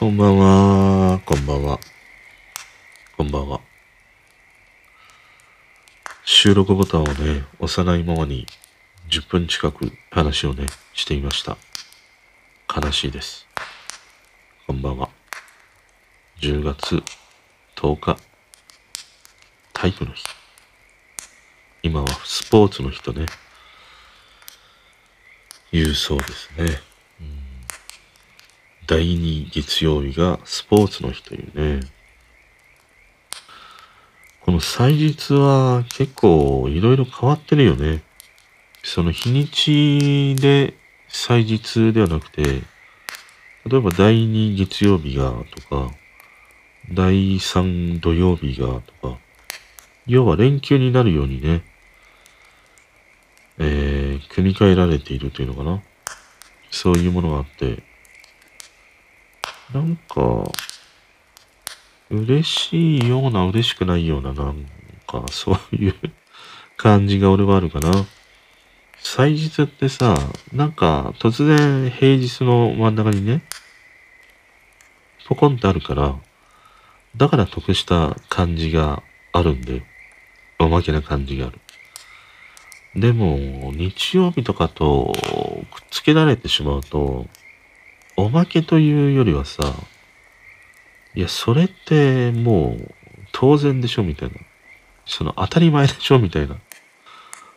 [0.00, 1.78] こんばんは、こんばんは。
[3.18, 3.60] こんばんは。
[6.24, 8.46] 収録ボタンをね、押さないままに
[9.10, 11.58] 10分近く話をね、していました。
[12.74, 13.46] 悲しいです。
[14.66, 15.10] こんばんは。
[16.40, 17.02] 10月
[17.76, 18.16] 10日、
[19.74, 20.24] 体育の日。
[21.82, 23.26] 今はスポーツの日とね、
[25.70, 26.89] 言うそうですね。
[28.90, 31.86] 第2月曜日がスポーツの日というね。
[34.40, 38.02] この祭日は結構いろいろ変わってるよね。
[38.82, 40.74] その日にちで
[41.06, 42.42] 祭日ではなくて、
[43.64, 45.94] 例えば第2月曜日がとか、
[46.92, 48.66] 第3土曜日が
[49.00, 49.18] とか、
[50.08, 51.62] 要は連休になるようにね、
[53.58, 55.80] えー、組み替えられているというのかな。
[56.72, 57.84] そういうものがあって、
[59.72, 60.50] なんか、
[62.10, 64.66] 嬉しいような嬉しくないような、なん
[65.06, 65.94] か、そういう
[66.76, 68.06] 感じが俺はあるかな。
[69.02, 70.16] 祭日ってさ、
[70.52, 73.42] なんか突然平日の真ん中にね、
[75.26, 76.16] ポコンってあるから、
[77.16, 79.82] だから得した感じがあるんで、
[80.58, 81.60] おまけな感じがある。
[82.94, 85.12] でも、日曜日とかと
[85.70, 87.26] くっつけられてしまうと、
[88.20, 89.74] おまけというよりはさ、
[91.14, 92.94] いや、それってもう
[93.32, 94.36] 当然でしょみたいな。
[95.06, 96.56] その当たり前でしょみたいな。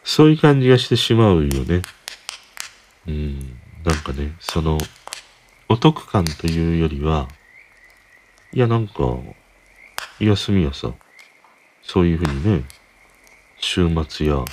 [0.03, 1.81] そういう感じがしてしまうよね。
[3.07, 3.59] うん。
[3.83, 4.77] なんかね、その、
[5.67, 7.27] お得感というよりは、
[8.53, 9.17] いや、なんか、
[10.19, 10.93] 休みはさ、
[11.81, 12.63] そういうふうにね、
[13.59, 14.45] 週末や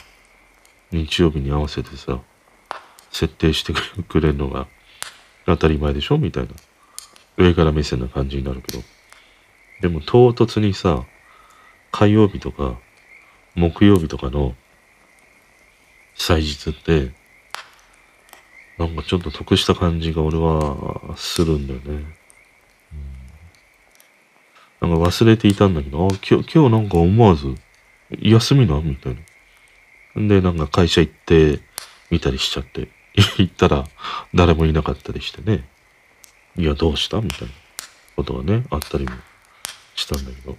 [0.91, 2.21] 日曜日に合わせてさ、
[3.13, 3.73] 設定して
[4.09, 4.67] くれるのが
[5.47, 6.19] 当たり前でしょ？
[6.19, 6.51] みたいな。
[7.37, 8.83] 上から目線な感じになるけど。
[9.81, 11.05] でも唐突にさ、
[11.91, 12.79] 火曜日とか
[13.55, 14.55] 木曜日とかの
[16.15, 17.13] 祭日って、
[18.79, 22.05] なんかちょっと得した感じが俺はするんだよね。
[24.83, 27.55] うん、なんか忘れていたんだけど、あ、今日、今日なんか思わず、
[28.21, 29.17] 休みなみたい
[30.15, 30.23] な。
[30.23, 31.61] んで、なんか会社行って
[32.11, 32.89] みたりしちゃって、
[33.39, 33.85] 行ったら
[34.35, 35.69] 誰もいなかったりしてね。
[36.57, 37.55] いや、どうしたみたいな
[38.17, 39.13] ことがね、あったりも
[39.95, 40.57] したんだけど。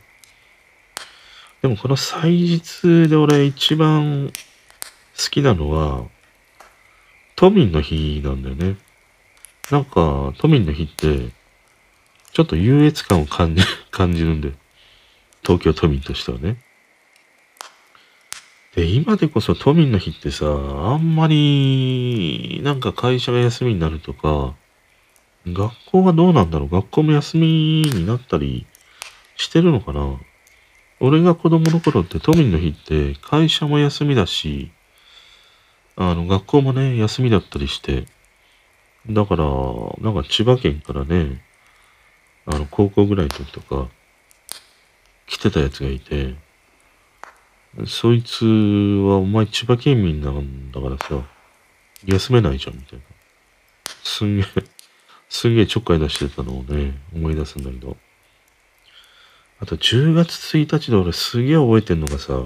[1.62, 4.32] でもこの祭日で俺一番
[5.18, 6.08] 好きなのは、
[7.36, 8.78] 都民の日なんだよね。
[9.70, 11.30] なんか、都民の日って、
[12.34, 14.54] ちょっと優越感を感じ、 感じるんで。
[15.44, 16.58] 東京都民としてはね。
[18.76, 24.56] で、今でこそ都民の日ってさ、あんまり、なんか会社が休みになるとか、
[25.46, 28.66] 学校はどうなんだろう学校も休みになったり
[29.36, 30.18] してるのかな。
[31.02, 34.72] 俺が子供の頃って都民の日って会社も休みだし、
[35.98, 38.06] あの、学校もね、休みだったりして、
[39.10, 39.46] だから、
[40.00, 41.44] なんか千葉県からね、
[42.46, 43.90] あの、高校ぐらいの時とか、
[45.28, 46.36] 来てたやつがいて、
[47.86, 51.26] そいつはお前千葉県民なんだからさ、
[52.06, 53.06] 休めないじゃん、みたいな。
[54.04, 54.46] すんげえ、
[55.30, 57.96] すんげえちょっかい出してたのをね、思い出すんだけど。
[59.62, 62.44] あと10月1日で俺すげえ覚えてんのがさ、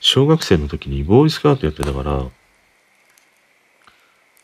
[0.00, 2.28] 小学生の時にボーイスカウトやってたから、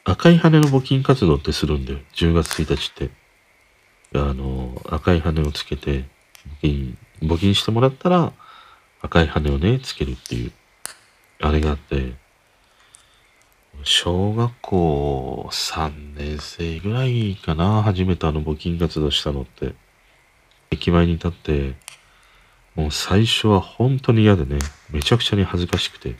[0.04, 1.98] 赤い羽の募金活動ってするんだよ。
[2.14, 3.10] 10月1日って。
[4.14, 6.06] あの、赤い羽をつけて、
[6.60, 8.32] 募金、募金してもらったら、
[9.02, 10.52] 赤い羽をね、つけるっていう、
[11.40, 12.14] あれがあって、
[13.82, 19.74] 小学校3年生ぐらいかな、初めてあの募金活動したのって。
[20.70, 21.74] 駅前に立って、
[22.74, 24.58] もう最初は本当に嫌でね、
[24.90, 26.16] めちゃくちゃに恥ずかしくて。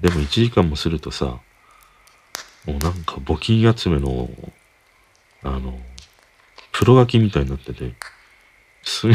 [0.00, 1.24] でも1時間もするとさ、
[2.66, 4.28] もうなんか募金集めの、
[5.42, 5.78] あの、
[6.72, 7.94] プロ書きみたいになってて、
[8.82, 9.08] す、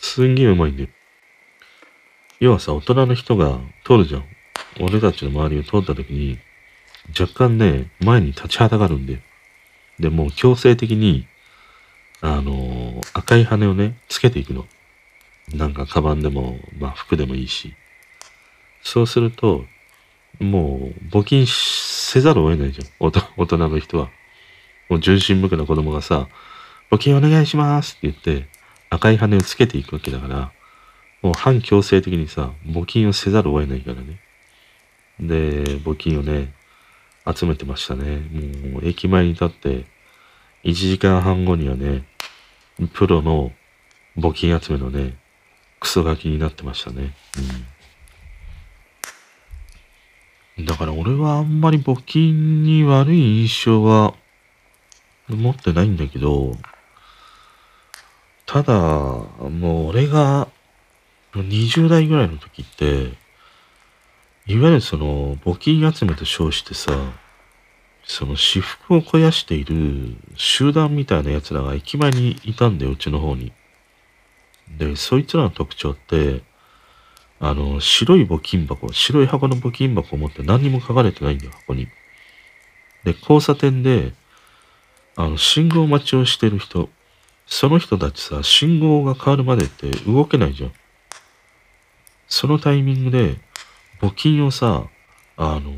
[0.00, 0.88] すんげえうまいんだよ。
[2.40, 4.24] 要はさ、大人の人が通るじゃん。
[4.80, 6.38] 俺たちの周りを通った時に、
[7.18, 9.20] 若干ね、前に立ちはだかるんだよ。
[9.98, 11.26] で、もう強制的に、
[12.20, 14.66] あの赤い羽をね、つけていくの。
[15.54, 17.74] なんか、カバンでも、まあ、服でもいいし。
[18.82, 19.64] そうすると、
[20.40, 22.88] もう、募金せざるを得ないじゃん。
[22.98, 24.10] おと大人の人は。
[24.88, 26.28] もう、純真無垢な子供がさ、
[26.90, 28.48] 募金お願いしますって言って、
[28.90, 30.52] 赤い羽をつけていくわけだから、
[31.26, 34.20] もう反強制的にさ、募金をせざるを得ないからね。
[35.18, 36.54] で、募金をね、
[37.26, 38.18] 集めてましたね。
[38.70, 39.86] もう、駅前に立って、
[40.62, 42.04] 1時間半後にはね、
[42.92, 43.50] プロの
[44.16, 45.16] 募金集めのね、
[45.80, 47.12] クソガキになってましたね。
[50.58, 50.64] うん。
[50.64, 54.14] だから俺はあんまり募金に悪い印象は
[55.26, 56.56] 持ってないんだけど、
[58.46, 59.26] ただ、も
[59.86, 60.46] う俺が
[61.42, 63.12] 20代ぐらいの時って、
[64.46, 66.92] いわゆるその募金集めと称してさ、
[68.04, 73.52] その私服を肥やしている集団みたいな奴らが駅前にいたんだよ、うちの方に。
[74.78, 76.42] で、そいつらの特徴って、
[77.40, 81.88] あの、白い募金箱、白い箱の募金箱を持って何にも書かれてないんだよ、箱に。
[83.04, 84.12] で、交差点で、
[85.16, 86.88] あの、信号待ちをしてる人、
[87.46, 90.72] その人たちさ、信号が変わるまでって動けないじゃん。
[92.28, 93.38] そのタイミングで、
[94.00, 94.84] 募金をさ、
[95.36, 95.72] あの、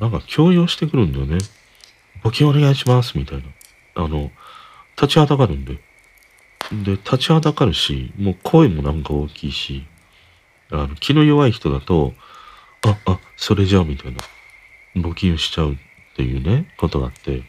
[0.00, 1.38] なんか強要してくるんだよね。
[2.22, 3.44] 募金お願いします、みたいな。
[4.04, 4.30] あの、
[4.96, 5.78] 立ちはだかるんで。
[6.72, 9.86] で、立ちはだかるし、もう声もなんか大きいし、
[10.70, 12.14] あの、気の弱い人だと、
[12.84, 14.18] あ、あ、それじゃあ、みたいな。
[14.96, 15.76] 募金しちゃうっ
[16.16, 17.42] ていうね、ことがあって。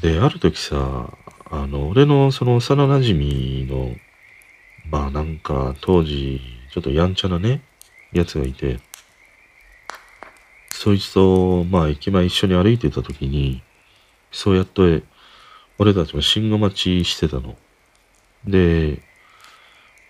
[0.00, 1.12] で、ある時さ、
[1.50, 3.96] あの、俺のその幼馴染の、
[4.90, 6.40] まあなんか当時、
[6.72, 7.62] ちょっとやんちゃなね、
[8.12, 8.80] やつがいて、
[10.70, 13.62] そいつと、まあ駅前一緒に歩いてた時に、
[14.32, 15.02] そうやって、
[15.78, 17.56] 俺たちも信号待ちしてたの。
[18.46, 19.02] で、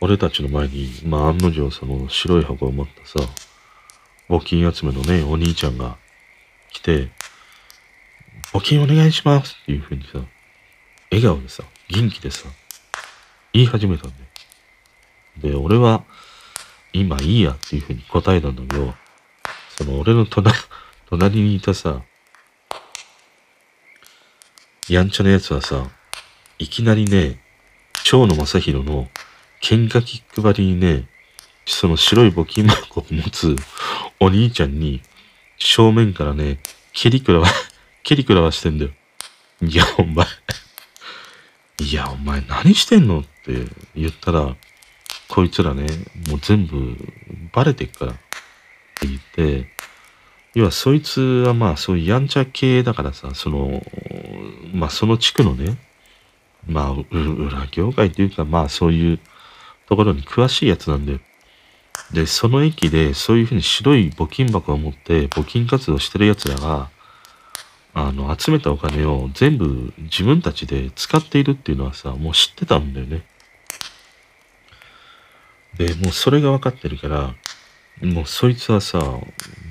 [0.00, 3.28] 俺たちの前に、まあ案の定その白い箱を持ったさ、
[4.28, 5.96] 募金集めのね、お兄ちゃんが
[6.70, 7.10] 来て、
[8.52, 10.20] 募金お願いしますっていう風にさ、
[11.10, 12.48] 笑顔でさ、元気でさ、
[13.52, 14.27] 言い始めたんだよ。
[15.40, 16.04] で、俺は、
[16.92, 18.94] 今いいやっていう風に答えたんだけど、
[19.76, 20.56] その俺の隣、
[21.08, 22.02] 隣にいたさ、
[24.88, 25.88] やんちゃなやつはさ、
[26.58, 27.40] いきなりね、
[28.04, 29.08] 蝶野正宏の
[29.62, 31.08] 喧嘩キック張りにね、
[31.66, 33.54] その白い募金箱を持つ
[34.18, 35.02] お兄ちゃんに
[35.58, 36.58] 正面からね、
[36.92, 37.48] 蹴りくらわ
[38.02, 38.90] 蹴りくらわしてんだよ。
[39.60, 40.26] いや、お前
[41.80, 44.56] いや、お前何してんのって言ったら、
[45.28, 45.86] こいつらね、
[46.28, 46.96] もう全部
[47.52, 49.68] バレてっからって言って、
[50.54, 53.82] 要はそいつはまあそういうやんちゃ系だからさ、その、
[54.72, 55.76] まあその地区のね、
[56.66, 59.20] まあ裏業界というかまあそういう
[59.88, 61.20] ところに詳しいやつなんで、
[62.12, 66.90] で、その駅でそういうふうに白い募金箱を持って募金活動してる奴らが、
[67.94, 73.24] あの、集めたお金を全部自分たちで使っているっていうのはさ、もう知ってたんだよね。
[75.78, 77.34] で、もうそれが分かってるから、
[78.02, 79.22] もうそいつはさ、も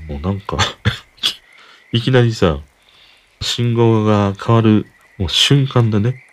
[0.09, 0.57] うなんか
[1.91, 2.59] いきなりさ、
[3.41, 4.87] 信号が変わる、
[5.17, 6.23] もう瞬間でね、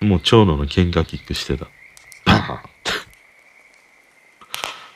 [0.00, 1.66] もう長野の喧嘩キックしてた。
[2.26, 2.32] バ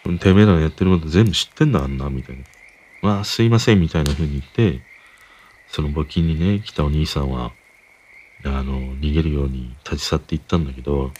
[0.06, 2.44] ーンって てめえらのやってること全部知ってんだ、あんな、みたいな。
[3.02, 4.82] まあ、すいません、みたいな風に言って、
[5.68, 7.52] その募金にね、来たお兄さんは、
[8.44, 11.12] あの、逃げるように立ち去っていったんだけど、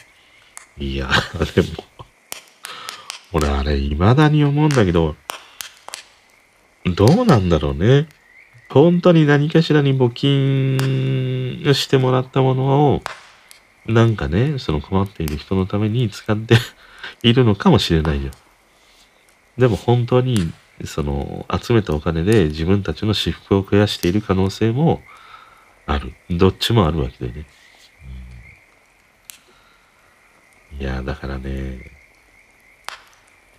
[0.79, 1.11] いや、
[1.55, 1.69] でも、
[3.35, 5.17] 俺あれ、未だに思うんだけど、
[6.85, 8.07] どうなんだろうね。
[8.71, 13.03] 本当に何かしらに募金してもらったものを、
[13.87, 16.55] なんかね、その困っている人のために使って
[17.29, 18.31] いるのかもしれないよ。
[19.59, 20.53] でも本当に
[20.85, 25.03] その集めたお金で自分たちの私服を増やしている可能性も
[25.87, 26.15] ある。
[26.31, 27.47] どっちもあるわけでね。
[30.79, 31.94] いや、だからね、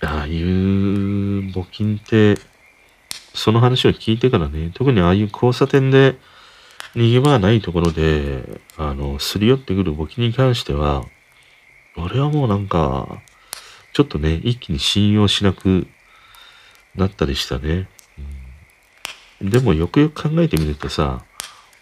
[0.02, 0.46] ああいう
[1.52, 2.36] 募金って、
[3.34, 6.18] その話を聞いてからね、特にああいう交差点で
[6.96, 8.44] 逃げ場がないところで、
[8.78, 11.06] あの、すり寄ってくる募金に関しては、
[11.98, 13.22] 俺はもうなんか、
[13.94, 15.88] ちょっとね、一気に信用しなく
[16.96, 17.88] なったりしたね。
[19.42, 21.24] うん、でもよくよく考えてみるとさ、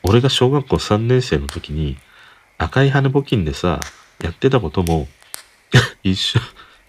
[0.03, 1.97] 俺が小学校3年生の時に
[2.57, 3.79] 赤い羽募金でさ、
[4.21, 5.07] やってたことも
[6.03, 6.39] 一緒、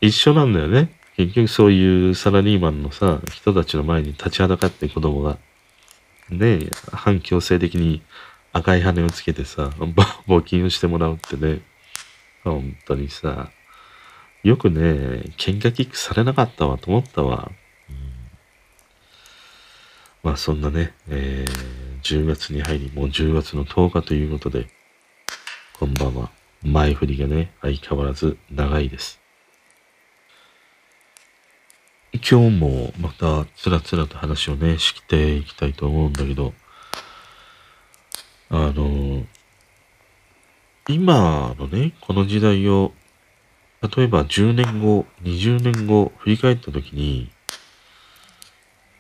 [0.01, 0.91] 一緒なんだよね。
[1.17, 5.39] 結局そういうサラリーマンのさ、人たちの前に立ちはだかって子供が、
[6.29, 6.59] ね、
[6.93, 8.03] 反強制的に
[8.53, 9.71] 赤い羽をつけてさ、
[10.27, 11.61] 募金をしてもらうってね、
[12.43, 13.51] 本当にさ、
[14.43, 14.81] よくね、
[15.37, 17.51] 喧嘩キックされなかったわと思ったわ。
[17.89, 18.15] うん
[20.25, 24.67] まあそんなね、えー、10月に入り、もう10月の10日ということで、
[25.79, 26.31] こんばんは。
[26.63, 29.24] 前振りがね、相変わらず長いです。
[32.23, 36.55] 今日もまたつらつらと話をね、していきたいと思うんだけど、
[38.51, 39.25] あの、
[40.89, 42.93] 今のね、この時代を、
[43.97, 47.33] 例えば10年後、20年後、振り返った時に、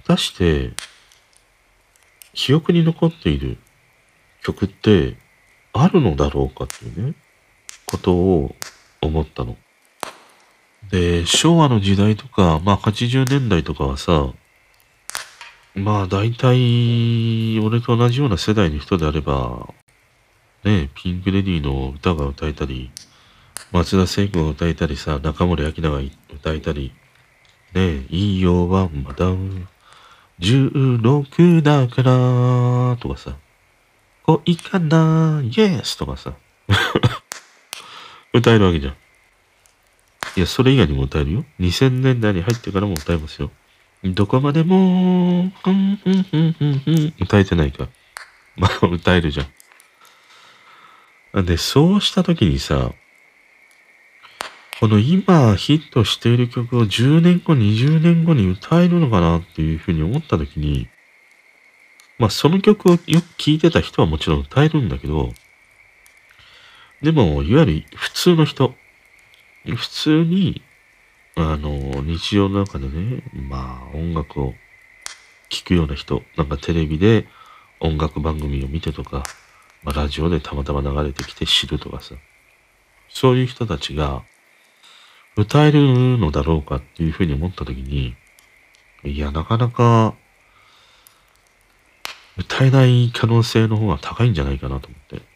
[0.07, 0.73] 果たして、
[2.33, 3.59] 記憶に残っている
[4.43, 5.17] 曲って
[5.73, 7.15] あるのだろうかっていうね、
[7.87, 8.57] ことを
[9.01, 9.57] 思ったの。
[10.95, 14.33] で、昭和の時代とか、まあ80年代とかはさ、
[15.75, 19.75] まあ大体、俺と同じような世代の人であれば、
[20.63, 22.93] ね、ピンク・レディーの歌が歌えたり、
[23.73, 25.99] 松田聖子が歌えたりさ、中森明菜が
[26.33, 26.93] 歌えたり、
[27.73, 29.33] ね、いいよはまだ
[30.39, 33.37] 16だからとかさ、
[34.27, 36.35] 恋かなイエスとかさ、
[38.33, 39.04] 歌えるわけじゃん。
[40.37, 41.45] いや、それ以外にも歌えるよ。
[41.61, 43.51] 2000年代に入ってからも歌えますよ。
[44.03, 47.89] どこまでも、ふんふんふんふんふん、歌えてないか。
[48.57, 49.45] まあ、歌えるじゃ
[51.41, 51.45] ん。
[51.45, 52.93] で、そうした時にさ、
[54.81, 60.89] この今ヒットしている曲を10年後、20年後に歌えるのかなっていうふうに思った時に、
[62.19, 65.33] まあその曲をよく聴いてた人はもちろん歌えるんだけど、
[67.03, 68.75] でも、いわゆる普通の人、
[69.65, 70.63] 普通に
[71.37, 71.71] あの、
[72.03, 74.55] 日常の中でね、まあ音楽を
[75.49, 77.27] 聴くような人、なんかテレビで
[77.81, 79.25] 音楽番組を見てとか、
[79.83, 82.15] まあラジオでたまたま流れてきて知るとかさ、
[83.09, 84.23] そういう人たちが
[85.37, 88.15] 歌えるのだろうかっていうふうに思った時に、
[89.03, 90.15] いや、なかなか
[92.39, 95.34] 歌えない可能性の方が高いんじゃないかなと思って。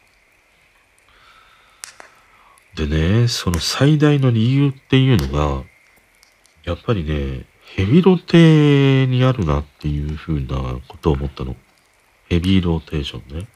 [2.79, 5.63] でね、その最大の理由っていうのが、
[6.63, 7.45] やっぱりね、
[7.75, 11.57] ヘビロテにあるなっていう風なことを思ったの。
[12.29, 13.47] ヘビーローテーションね。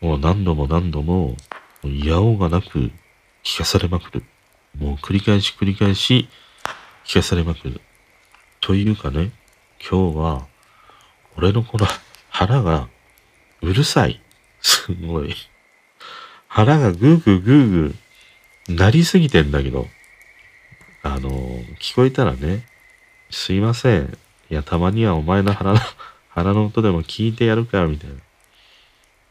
[0.00, 1.36] もう何度も何度も、
[1.82, 2.92] やおがなく
[3.42, 4.24] 聞かされまくる。
[4.78, 6.28] もう繰り返し繰り返し
[7.04, 7.80] 聞かされまくる。
[8.60, 9.32] というかね、
[9.80, 10.46] 今日は、
[11.36, 11.86] 俺のこの
[12.28, 12.88] 腹が
[13.62, 14.22] うるさい。
[14.60, 15.34] すごい。
[16.56, 19.88] 腹がグーグーグーグーなりすぎてんだけど。
[21.02, 21.28] あの、
[21.78, 22.64] 聞こえたらね、
[23.30, 24.16] すいません。
[24.48, 25.78] いや、たまにはお前の腹の、
[26.30, 28.16] 腹の音でも聞いてやるか、みたいな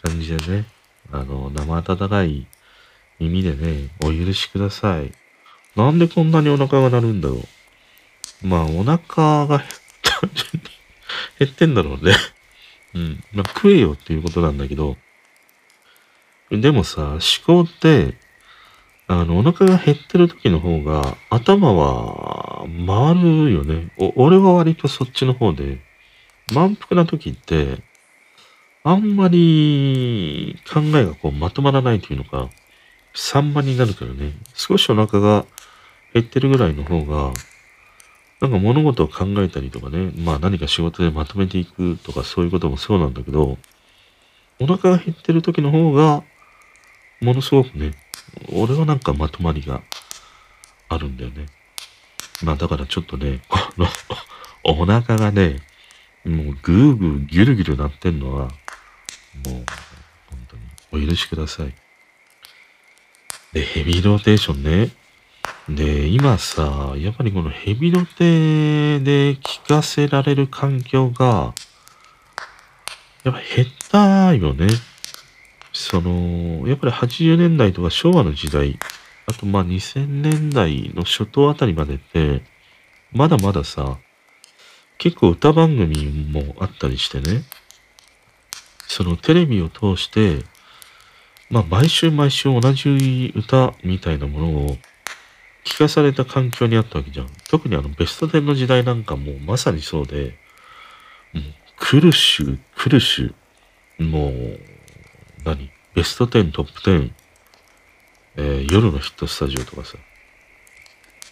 [0.04, 0.66] 感じでね、
[1.12, 2.46] あの、生温かい
[3.18, 5.12] 耳でね、お許しください。
[5.76, 7.38] なんでこんなにお腹が鳴るんだろ
[8.44, 8.48] う。
[8.48, 9.64] まあ、お腹が
[10.04, 10.70] 単純に
[11.40, 12.16] 減ってんだろうね。
[12.94, 13.24] うん。
[13.34, 14.96] まあ、食えよっていうことなんだけど、
[16.52, 18.16] でもさ、思考って、
[19.08, 23.92] あの、お腹が減ってる時の方が、頭は回るよね。
[23.98, 25.80] お俺は割とそっちの方で、
[26.54, 27.80] 満腹な時って、
[28.84, 32.50] あんまり考えがこうまとまらないというのか、
[33.16, 34.34] 散漫になるからね。
[34.54, 35.46] 少しお腹が
[36.14, 37.34] 減ってるぐらいの方が、
[38.42, 43.58] なんか物事を考えたりとかね、まあ何か仕事でまとめていくとかそういうこともそうなんだけど、
[44.60, 46.24] お腹が減ってる時の方が、
[47.22, 47.94] ものすごくね、
[48.52, 49.82] 俺はなんかまとまりが
[50.90, 51.46] あるんだよね。
[52.44, 53.88] まあだからちょっとね、この
[54.64, 55.62] お腹がね、
[56.26, 58.52] もうぐーぐーギュルギュルなってんのは、もう
[59.50, 59.66] 本
[60.48, 61.74] 当にお許しください。
[63.54, 64.92] で、ヘビーローテーションね。
[65.70, 71.54] で、今さ、やっぱりこのヘビロテで聞かせられる環境が、
[73.24, 74.68] やっぱ減ったよね。
[75.76, 78.80] その、やっぱり80年代とか昭和の時代、
[79.28, 82.44] あとまあ2000年代の初頭あたりまでって、
[83.12, 83.98] まだまださ、
[84.98, 87.44] 結構歌番組もあったりしてね、
[88.88, 90.46] そのテレビを通して、
[91.50, 94.78] まあ毎週毎週同じ歌みたいなものを
[95.66, 97.28] 聞かされた環境にあったわけじゃん。
[97.50, 100.38] 特にあのベスト10の時代なんかもうまさにそうで、
[101.34, 101.44] もう
[101.76, 103.36] 苦しゅ、苦しゅ、
[104.00, 104.75] もう
[105.46, 105.70] 何？
[105.94, 107.12] ベスト10、トップ10、
[108.38, 109.98] えー、夜のヒットスタジオとかさ、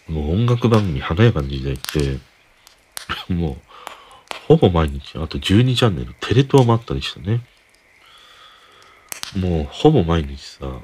[0.07, 2.19] もう音楽番組華やかな時代って、
[3.33, 3.57] もう、
[4.47, 7.41] ほぼ毎日、あと12チャンネル、テレ東もあったりしてね。
[9.35, 10.79] もう、ほぼ毎日さ、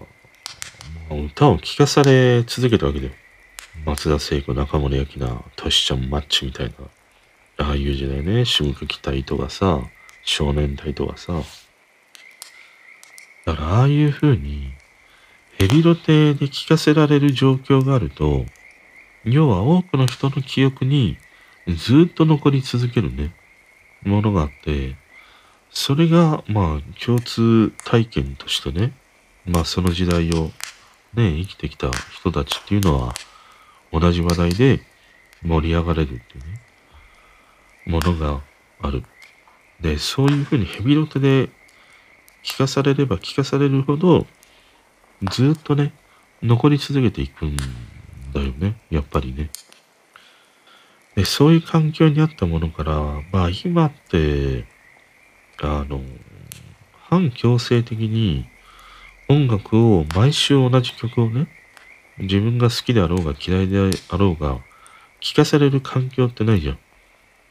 [1.12, 3.12] 歌を聴かされ続けたわけだよ。
[3.86, 6.74] 松田聖子、中森明菜、トシちゃんマッチみたい
[7.57, 7.65] な。
[7.65, 9.81] ああいう時代ね、渋垣隊とかさ、
[10.24, 11.43] 少年隊とかさ、
[13.46, 14.74] だからああいう風に
[15.60, 18.46] ヘビロテで聞かせられる状況があると、
[19.25, 21.17] 要は多くの人の記憶に
[21.67, 23.34] ずっと残り続けるね、
[24.03, 24.96] ものがあって、
[25.69, 28.93] それが、まあ、共通体験としてね、
[29.46, 30.51] まあ、その時代を
[31.13, 33.13] ね、生きてきた人たちっていうのは、
[33.91, 34.79] 同じ話題で
[35.43, 36.62] 盛り上がれるっていうね、
[37.86, 38.41] ものが
[38.81, 39.03] ある。
[39.81, 41.50] で、そういうふうにヘビロテで
[42.43, 44.25] 聞かされれば聞かされるほど、
[45.31, 45.93] ずっとね、
[46.41, 47.55] 残り続けていくん
[48.34, 48.77] だよね。
[48.89, 49.50] やっぱりね。
[51.15, 52.96] で、そういう環境にあったものから、
[53.31, 54.65] まあ今って、
[55.62, 56.01] あの、
[57.10, 58.48] 反強制的に
[59.27, 61.48] 音楽を毎週同じ曲をね、
[62.19, 63.79] 自分が好きであろうが嫌いで
[64.10, 64.60] あろうが、
[65.19, 66.79] 聴かされる環境ってないじゃん。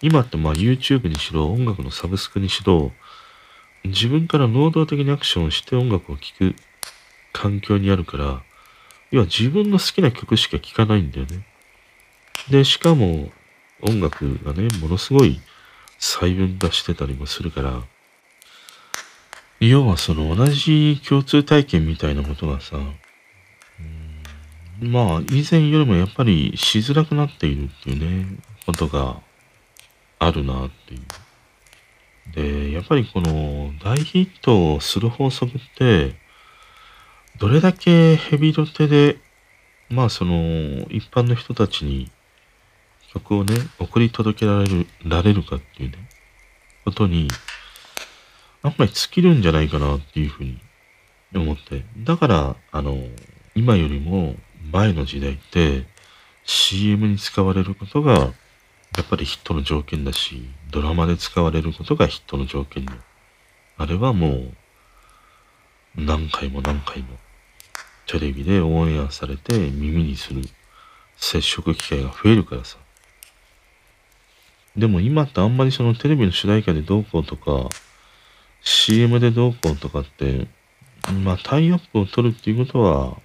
[0.01, 2.93] 今ってまあ YouTube にしろ、音楽のサブスクにしろ、
[3.85, 6.55] 自分から能動的にアクションして音楽を聴く
[7.33, 8.43] 環境にあるから、
[9.11, 11.47] 要は自分の好きな曲しか聴かないんだよね。
[12.51, 13.31] で、しかも
[13.81, 15.41] 音楽がね、ものすごい
[15.99, 17.83] 細分化してたりもするから、
[19.61, 22.77] 要はその同じ共通体験みたいなことがさ、
[24.81, 29.21] まあ以前よりもやっぱりしづらくなっているっていうね、ことが
[30.19, 31.01] あるなっていう。
[32.35, 36.15] で、やっぱりこの大ヒットをする法則って、
[37.39, 39.19] どれだけヘビロテで、
[39.89, 40.35] まあその
[40.91, 42.11] 一般の人たちに
[43.13, 45.97] 曲をね、送り届けられる、られるかっていうね、
[46.85, 47.29] ことに、
[48.63, 50.61] 案外尽きるんじゃないかなっていうふうに
[51.35, 51.85] 思って。
[51.99, 52.99] だから、あの、
[53.55, 54.37] 今よりも
[54.73, 55.85] 前の時代って
[56.45, 62.93] CM に使われることがやっぱりヒットの条件だし、ドラマで使われることがヒットの条件で。
[63.77, 64.55] あれはもう、
[65.97, 67.17] 何回も何回も、
[68.07, 70.43] テレビでオンエアされて耳にする
[71.17, 72.77] 接触機会が増えるからさ。
[74.77, 77.69] でも今ってあんまりそのテレビの主題歌でどうこうとか、
[78.63, 80.49] CM でどうこうとかって、
[81.25, 83.17] まあタイアップを取るっていうことは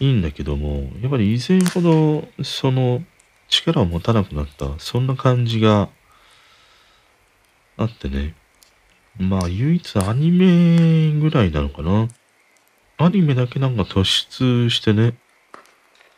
[0.00, 3.02] いいんだけども、やっぱり以前ほどその
[3.48, 5.88] 力を持たなくなった、そんな感じが
[7.78, 8.34] あってね。
[9.18, 12.08] まあ唯一アニメぐらいなのかな。
[12.98, 15.14] アニメだけなんか突出してね、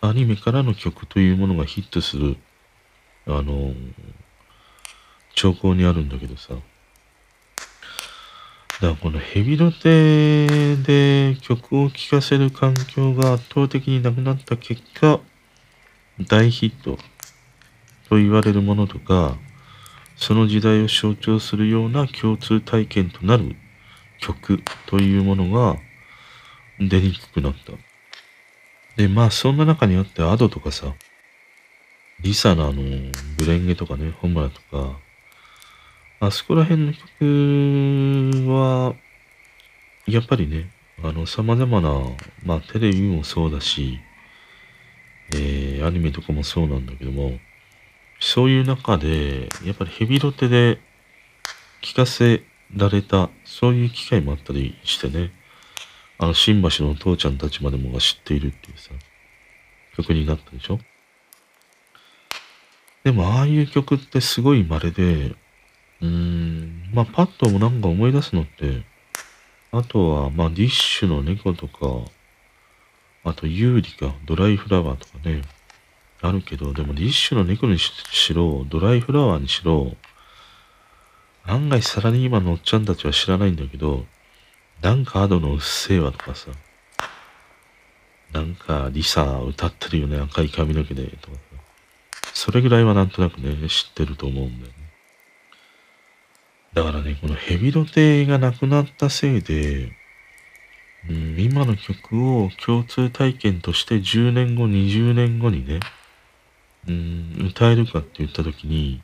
[0.00, 2.38] アニメからの曲というものがヒットする、
[3.26, 3.74] あの、
[5.34, 6.54] 兆候にあるんだけどさ。
[6.54, 6.62] だか
[8.80, 15.20] らこのヘビロテで曲を聴かせる環境が圧倒的になくなった結果、
[16.28, 16.96] 大ヒット
[18.08, 19.36] と言われるものとか、
[20.20, 23.56] その時代を象徴するような共通体験となる
[24.18, 25.80] 曲というものが
[26.78, 27.72] 出にくくなった。
[28.96, 30.94] で、まあそんな中にあってアドとかさ、
[32.20, 32.82] リサのあの、
[33.38, 34.98] ブレンゲとかね、ホムラとか、
[36.20, 38.94] あそこら辺の曲は、
[40.06, 40.70] やっぱりね、
[41.02, 41.98] あの、様々な、
[42.44, 43.98] まあテレビもそうだし、
[45.32, 47.40] えー、アニメとかもそうなんだけども、
[48.20, 50.78] そういう中で、やっぱりヘビロテで
[51.82, 52.42] 聞かせ
[52.76, 55.32] られた、そういう機会もあったりしてね、
[56.18, 58.90] あの、新橋のお父ちゃんたちまでもが知っているっていうさ、
[59.96, 60.78] 曲になったでしょ？
[63.02, 65.34] でも、ああいう曲ってすごい稀で、
[66.02, 68.82] うーん、まあ、パッともなんか思い出すのって、
[69.72, 72.10] あとは、まあ、ディッシュの猫とか、
[73.24, 75.42] あと、ユーリか、ドライフラワーとかね、
[76.22, 79.96] あるけど、でもリッシュの猫にしろ、ドライフラワーにしろ、
[81.44, 84.04] 案外サラリーマンのおっちゃんたちは知らないんだけど、
[84.82, 86.50] なんかアドのうっせぇわとかさ、
[88.32, 91.40] なんかリサ歌ってるよね、赤い髪の毛で、とかさ。
[92.34, 94.80] それぐらいはなんとなくね、知ってると思うんだよね。
[96.72, 99.92] だからね、このヘビロテがなくなったせいで、
[101.08, 105.80] うん、今の曲を共通体験として10年後、20年後にね、
[106.90, 109.00] うん、歌えるかって言った時に、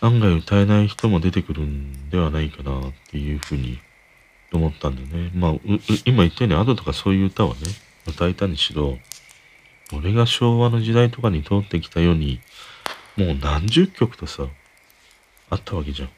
[0.00, 3.78] 案外歌えない人も出てくるんではないかなっていうふうに
[4.52, 5.30] 思ったんだよね。
[5.34, 5.52] まあ、
[6.04, 7.60] 今言ったようにアドとかそういう歌はね、
[8.06, 8.98] 歌えたにしろ、
[9.92, 12.40] 俺が昭和の時代とかに通ってきたように、
[13.16, 14.46] もう何十曲とさ、
[15.48, 16.08] あったわけじゃん。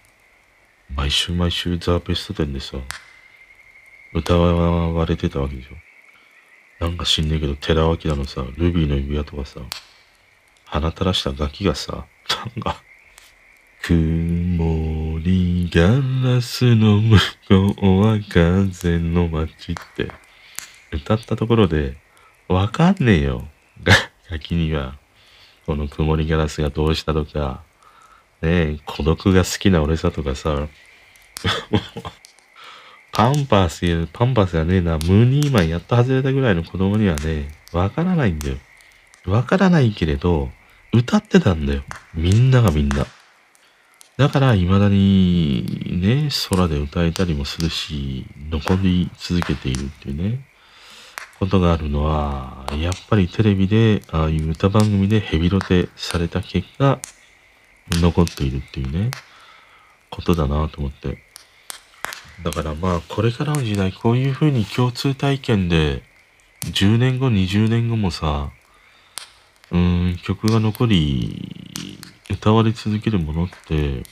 [0.94, 2.78] 毎週毎週ザー・ベスト10でさ、
[4.14, 5.74] 歌われてたわけでしょ。
[6.80, 9.60] なんか知んねえけど、寺脇のさ、ルビーの指輪とかさ、
[10.70, 12.82] 鼻垂らしたガキがさ、なんか、
[13.82, 15.82] 曇りガ
[16.30, 20.12] ラスの向こうは風の街って
[20.92, 21.96] 歌ったところで、
[22.48, 23.48] わかんねえよ。
[24.30, 24.98] ガキには。
[25.64, 27.62] この曇りガラスがどうしたとか、
[28.42, 30.68] ねえ、孤独が好きな俺さとかさ、
[33.12, 38.56] パンパスや、パンパスやねえな、ムニーマンやっと外れたぐらいの子供にはね、わからないんだよ。
[39.26, 40.50] わからないけれど、
[40.92, 41.82] 歌ってたんだよ。
[42.14, 43.06] みんながみんな。
[44.16, 50.44] だから、未だにね、空で歌えたりもするし、残り続けているっていうね、
[51.38, 56.98] ことがあるのは、やっぱりテレビで、ああいう歌番組でヘビロテされた結果、
[57.90, 59.10] 残っているっていうね、
[60.10, 61.22] ことだなと思って。
[62.42, 66.02] だからまあ、これからの時代、こういう風に共通体験で、
[66.62, 68.50] 10年後、20年後もさ、
[69.70, 71.98] うん、曲が残り、
[72.30, 74.02] 歌われ続けるものって、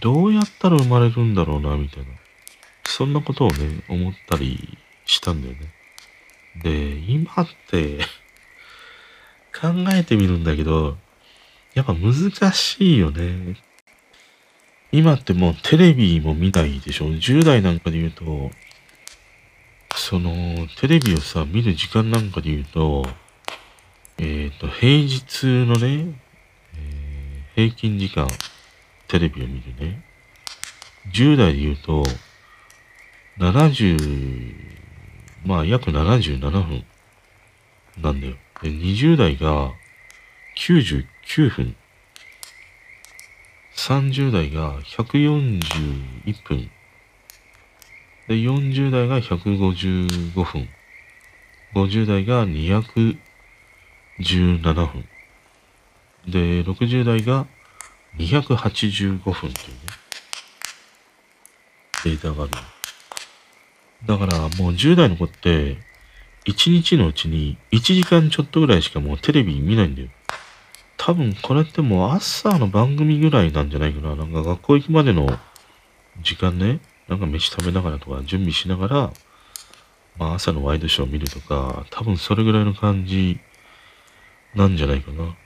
[0.00, 2.06] どうやったら生まれるんだろうな、みたいな。
[2.84, 5.72] そんなことをね、思ったりしたんだよね。
[6.62, 7.98] で、今って
[9.58, 10.96] 考えてみるんだけど、
[11.74, 13.56] やっぱ難しいよね。
[14.92, 18.50] 今ってもうテレビも見ないでしょ？10代なんかで言うと、
[19.96, 20.32] その、
[20.80, 23.06] テレビをさ、見る時間なんかで言うと、
[24.18, 26.14] えっ、ー、と、平日のね、
[26.76, 28.28] えー、平均時間、
[29.08, 30.04] テレビを見るね。
[31.12, 32.04] 10代で言うと、
[33.38, 34.54] 70、
[35.44, 36.84] まあ約77分
[38.00, 38.36] なんだよ。
[38.62, 39.72] で、20代が
[40.56, 41.76] 99分。
[43.76, 46.70] 30代が141分。
[48.28, 50.68] で、40代が155分。
[51.74, 53.18] 50代が200
[54.20, 55.04] 17分。
[56.26, 57.46] で、60代が
[58.18, 59.52] 285分というね、
[62.04, 62.52] データがある。
[64.06, 65.78] だからもう10代の子って、
[66.46, 70.08] 1日のうちに1時間ちょっとぐらいしかもうテレビ見ないんだよ。
[70.96, 74.14] 多分これってもう朝の番組ぐらいなんじゃないかな。
[74.14, 75.26] なんか学校行くまでの
[76.22, 79.12] 時間ね、なんか飯食べながらとか準備しながら、
[80.18, 83.40] まあ朝のワイドショーを見るとか、多分それぐらいの感じ
[84.54, 85.36] なんじゃないかな。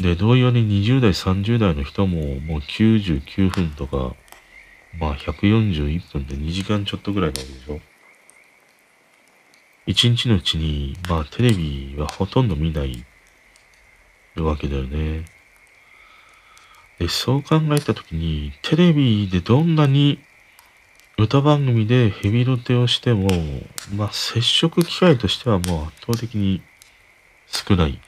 [0.00, 4.14] で、同様に20代、30代の人ももう99分とか、
[4.98, 7.80] まあ141分で2時間ちょっとぐらいなわけでしょ。
[9.86, 13.04] 1日のうちに、まあテレビはほとんど見ない
[14.36, 15.24] わけだよね。
[16.98, 20.18] で、そう考えたときに、テレビでどんなに
[21.18, 23.28] 歌番組でヘビロテをしても、
[23.94, 26.60] まあ接触機会としてはもう圧倒的に
[27.46, 28.00] 少ない。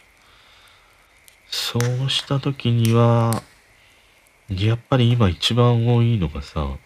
[1.51, 3.42] そうしたときには、
[4.48, 6.77] やっぱり今一番多いのがさ、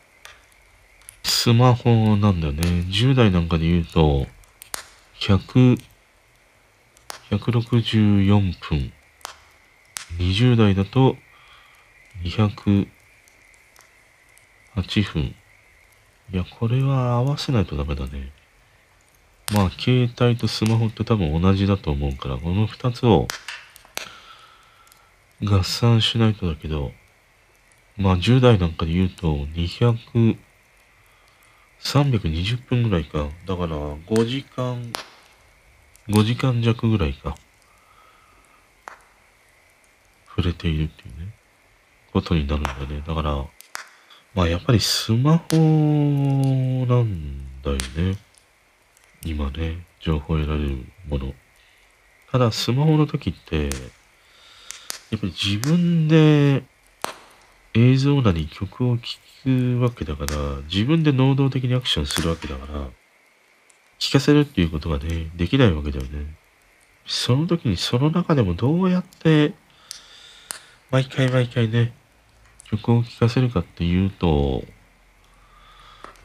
[1.22, 2.62] スマホなんだよね。
[2.88, 4.26] 10代なんかで言うと、
[5.20, 5.80] 100、
[7.30, 8.92] 164分。
[10.18, 11.16] 20代だと
[12.22, 12.86] 208
[15.02, 15.34] 分。
[16.32, 18.32] いや、これは合わせないとダメだね。
[19.52, 23.28] まあ、携帯とスマホって多分同じだと思うから、この2つを
[25.42, 26.92] 合算しないとだけど、
[27.98, 30.38] まあ、10代なんかで言うと、200、
[31.82, 33.28] 320分ぐらいか。
[33.46, 34.90] だから、5時間、
[36.08, 37.36] 5時間弱ぐらいか。
[40.34, 41.34] 触れているっていうね、
[42.12, 43.02] ことになるんだね。
[43.06, 43.44] だから、
[44.34, 48.31] まあやっぱりスマホなんだよね。
[49.24, 51.32] 今ね、情報を得られるもの。
[52.30, 56.64] ただスマホの時って、やっぱり自分で
[57.74, 59.02] 映像なり曲を聴
[59.44, 62.88] くわけだから、自分で能動的にアクションするわけだから、
[63.98, 66.34] 聞かせるっていうことがね、できないわけだよね。
[67.06, 69.54] その時にその中でもどうやって
[70.90, 71.92] 毎回毎回ね、
[72.64, 74.62] 曲を聴かせるかっていうと、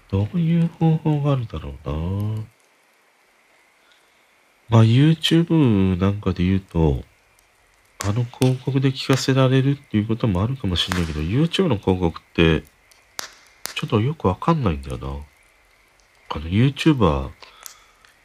[0.10, 2.57] どういう方法があるだろうな
[4.70, 7.04] まあ YouTube なんかで言うと、
[8.00, 12.64] あの広告で聞かせられるっていうこともあるかもしれないけど、YouTube の広告って、
[13.76, 15.08] ちょっとよくわかんないんだよな。
[16.30, 17.30] あの YouTuber、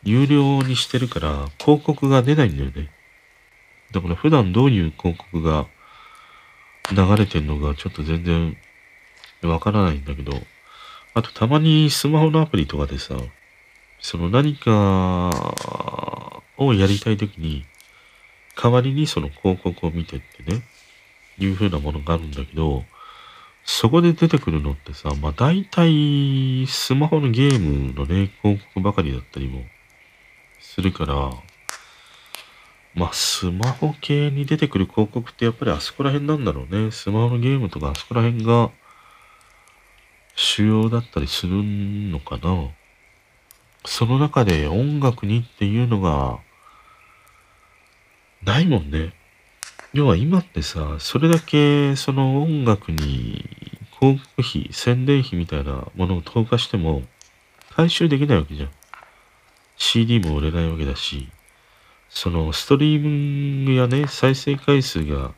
[0.03, 2.91] 有料にしてるから広告が出ないんだよね。
[3.93, 5.67] だから普段どういう広告が
[6.91, 8.57] 流れてんのがちょっと全然
[9.43, 10.33] わからないんだけど、
[11.15, 13.15] あとたまにスマホのアプリとかでさ、
[14.03, 15.31] その何か
[16.59, 17.65] をやりたいときに、
[18.61, 20.63] 代わりにその広告を見てってね、
[21.39, 22.85] いう風なものがあるんだけど、
[23.65, 29.63] そこで出てくるのってさ、まあ大体スマホのゲームのね、広告ばかりだったりも
[30.61, 31.31] するから、
[32.95, 36.91] まあ、スマホ系に出てくる広告ってやっぱりあそこら辺なんだろうね。
[36.91, 38.71] スマホのゲームとかあそこら辺が
[40.35, 42.69] 主要だったりするのかな。
[43.85, 46.39] その中で音楽にっていうのが、
[48.45, 49.13] ないもんね。
[49.93, 53.45] 要は今ってさ、それだけその音楽に
[54.01, 57.03] 広告費、宣伝費みたいなものを投下しても
[57.71, 58.71] 回収できないわけじゃん。
[59.77, 61.29] CD も売れないわけだし、
[62.09, 65.33] そのストリーミングやね、再生回数が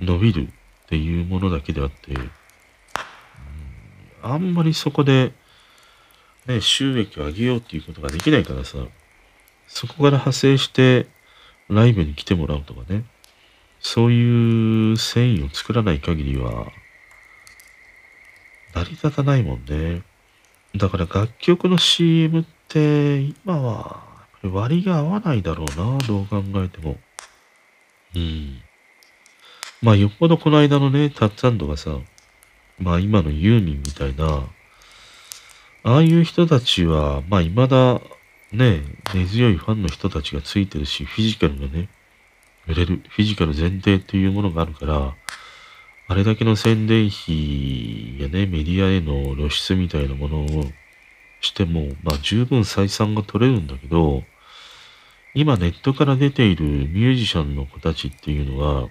[0.00, 0.50] 伸びるっ
[0.88, 2.16] ていうものだけであって、
[4.22, 5.32] あんまりそこで、
[6.50, 8.78] ね、収益を上げようっていうことができないからさ、
[9.68, 11.06] そこから派生して
[11.68, 13.04] ライブに来てもらうとかね、
[13.80, 16.66] そういう繊維を作らない限りは、
[18.74, 20.02] 成り立たないもんね。
[20.76, 24.04] だから楽曲の CM って今は
[24.42, 26.98] 割が合わないだろうな、どう考えても。
[28.14, 28.62] うん。
[29.82, 31.98] まあよっぽどこの間のね、タッツアンドがさ、
[32.78, 34.44] まあ今のユーミンみたいな、
[35.82, 38.00] ああいう人たちは、まあ未だ
[38.52, 38.82] ね、
[39.14, 41.88] 根強いファンの人たちがついてるし、フィジカルがね、
[42.66, 45.14] 売れる、フィジカル前提っていうものがあるから、
[46.08, 50.64] あれだけの宣伝費やね、メディアへの露出みたいなものを
[51.40, 54.24] しても、まあ十分採算が取れるんだけど、
[55.32, 58.88] 今ネットから出ているミュージシャンの子たちっていうのは、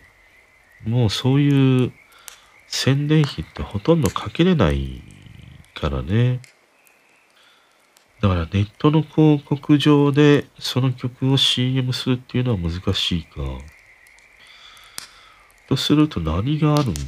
[0.85, 1.91] もうそういう
[2.67, 5.03] 宣伝費ってほとんどかけれない
[5.73, 6.39] からね。
[8.21, 13.41] だからネットの広告上でその曲を CM するっていうのは難しいか。
[15.67, 16.99] とすると何があるんだ？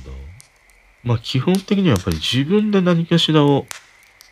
[1.04, 3.66] まあ基本的にはやっぱり自分で何かしらを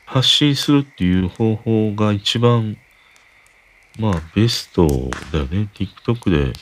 [0.05, 2.77] 発信するっていう方法が一番
[3.99, 4.87] まあベスト
[5.31, 5.69] だよね。
[5.73, 6.53] TikTok で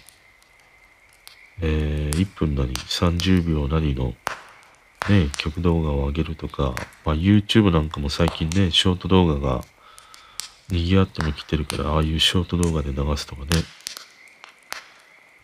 [1.59, 4.13] えー、1分なり30秒なりの
[5.09, 6.75] ね、曲動画を上げるとか、
[7.05, 9.63] まあ、YouTube なんかも最近ね、ショート動画が
[10.69, 13.47] 賑わっても来てるから、ああいうショート動画で流すとかね、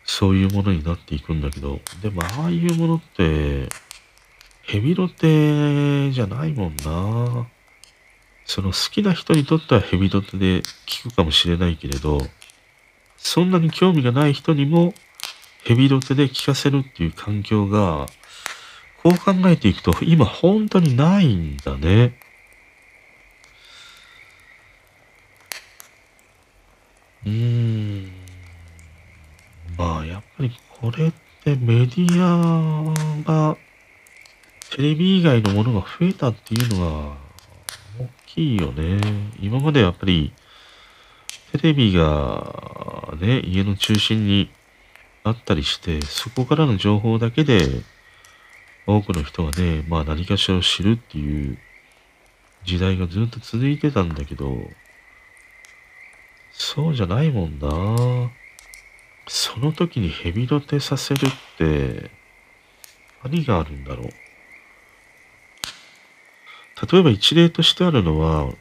[0.04, 3.68] そういうものになっていくんだけど、でもああいうものって、
[4.62, 7.46] ヘビロテじゃないもんな。
[8.46, 12.20] その好きな人にとってはヘビロテで聞くかもしれないけれど、
[13.16, 14.94] そんなに興味がない人にも
[15.64, 18.06] ヘビロテで聞かせるっていう環境が、
[19.02, 22.18] こう考えていくと、今本当にないんだね。
[27.26, 28.10] うーん。
[29.76, 33.56] まあ、やっぱりこれってメディアが、
[34.70, 37.16] テレビ以外のものが増えたっていうのが
[37.98, 39.00] 大きいよね。
[39.40, 40.32] 今までやっぱり、
[41.52, 44.50] テレビがね、家の中心に
[45.22, 47.66] あったりして、そこからの情報だけで、
[48.86, 51.58] 多くの人がね、まあ何かしらを知るっていう
[52.64, 54.68] 時代がずっと続いてたんだけど、
[56.56, 58.30] そうじゃないもんな。
[59.26, 62.10] その時にヘビロテさせるって、
[63.24, 64.08] 何があるんだろう。
[66.92, 68.52] 例えば一例としてあるのは、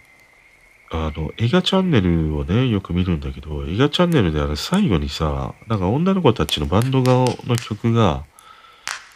[0.92, 8.26] あの、映画チャンネルをね、よく見るんだけど、映画チャンネルであれ最後にさ、なんか女の子たちのバンド側の曲が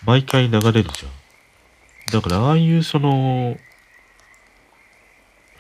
[0.06, 1.12] 毎回流れるじゃん。
[2.12, 3.58] だからああいうその、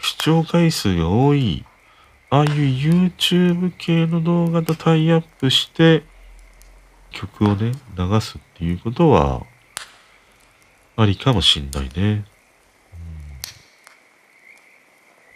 [0.01, 1.65] 視聴回数が多い、
[2.29, 6.03] ああいう YouTube 系の動画とタイアップして
[7.11, 9.45] 曲をね、流すっていうことは
[10.97, 12.25] ありかもしんないね。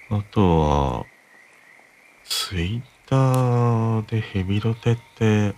[0.10, 1.06] うんあとは、
[2.26, 5.56] ツイッターでヘビロテって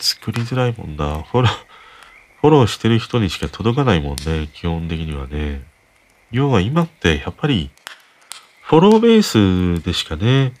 [0.00, 1.22] 作りづらいもんな。
[1.22, 1.50] フォロー、
[2.40, 4.48] フォローしてる人にしか届かないもんね。
[4.52, 5.62] 基本的にはね。
[6.32, 7.70] 要は今ってやっぱり
[8.64, 10.54] フォローベースでしかね、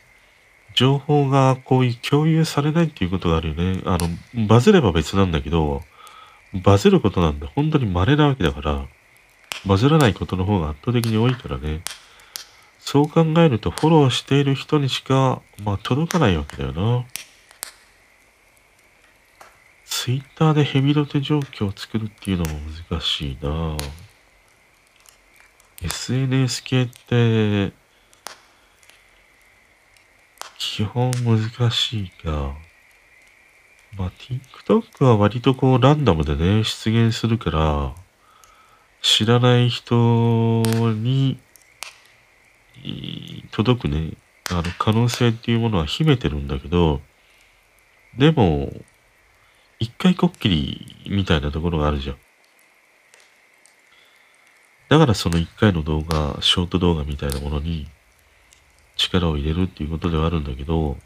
[0.74, 3.80] 情報がこういう共有されないっていうことがあるよね。
[3.86, 5.80] あの、バズれば別なんだけど、
[6.62, 8.86] バズることなんて本当に稀なわけだから、
[9.64, 11.82] バズらないことの方が圧倒的に多いからね。
[12.78, 17.06] そう考えるとフォローしている人にしか、まあ、届かないわけだよな。
[19.86, 22.58] ツイッターでヘビロテ状況を作るっていうのも
[22.90, 23.78] 難しいな
[25.82, 27.72] SNS 系って、
[30.66, 32.52] 基本難しいが、
[33.96, 37.94] まあ、TikTok は割とこうランダムでね、出現するから、
[39.00, 41.38] 知らない人に
[43.52, 44.14] 届くね、
[44.50, 47.00] あの、可能性っていうものは秘めてるんだけど、
[48.18, 48.72] でも、
[49.78, 52.16] 一回こっきりみたいなところがあるじゃん。
[54.88, 57.86] だからその1回の動画、ショート動画みたいなものに
[58.96, 60.96] 力を入れるっていうことではあるんだけど、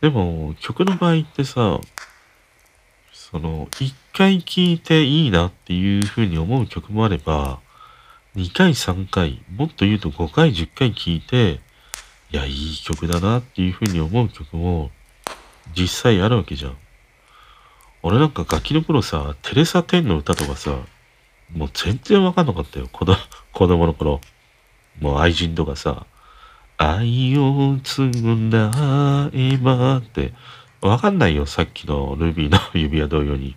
[0.00, 1.80] でも曲の場合ってさ、
[3.12, 7.60] その、1回聴いていいなっていうふうに思う曲もあれば、
[8.34, 11.60] 2回、3回、もっと言うと5回、10回聴いて、
[12.32, 14.90] いや、いい曲だなっていうふうに思う曲も
[15.76, 16.76] 実際あるわけじゃん。
[18.02, 20.78] 俺なんかガキの頃さ、テレサ・テンの歌とかさ、
[21.52, 22.88] もう全然わかんなかったよ。
[22.88, 23.04] 子
[23.52, 24.20] 供の頃。
[24.98, 26.06] もう愛人とかさ、
[26.76, 30.32] 愛を償えばって、
[30.80, 31.44] わかんないよ。
[31.44, 33.54] さっきのルビーの 指輪同様に。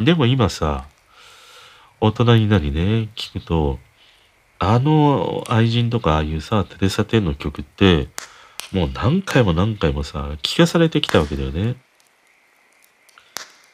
[0.00, 0.86] でも今さ、
[2.00, 3.78] 大人になりね、聞くと、
[4.58, 8.08] あの愛人とかああいうさ、テレサ・テンの曲って、
[8.72, 11.76] もう何回も何回もさ、聞かされてきたわけだよね。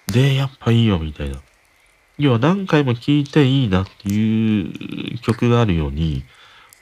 [0.07, 1.41] で、やっぱいいよ、みたいな。
[2.19, 6.25] 要は何回も聴いていいなっていう曲があるように、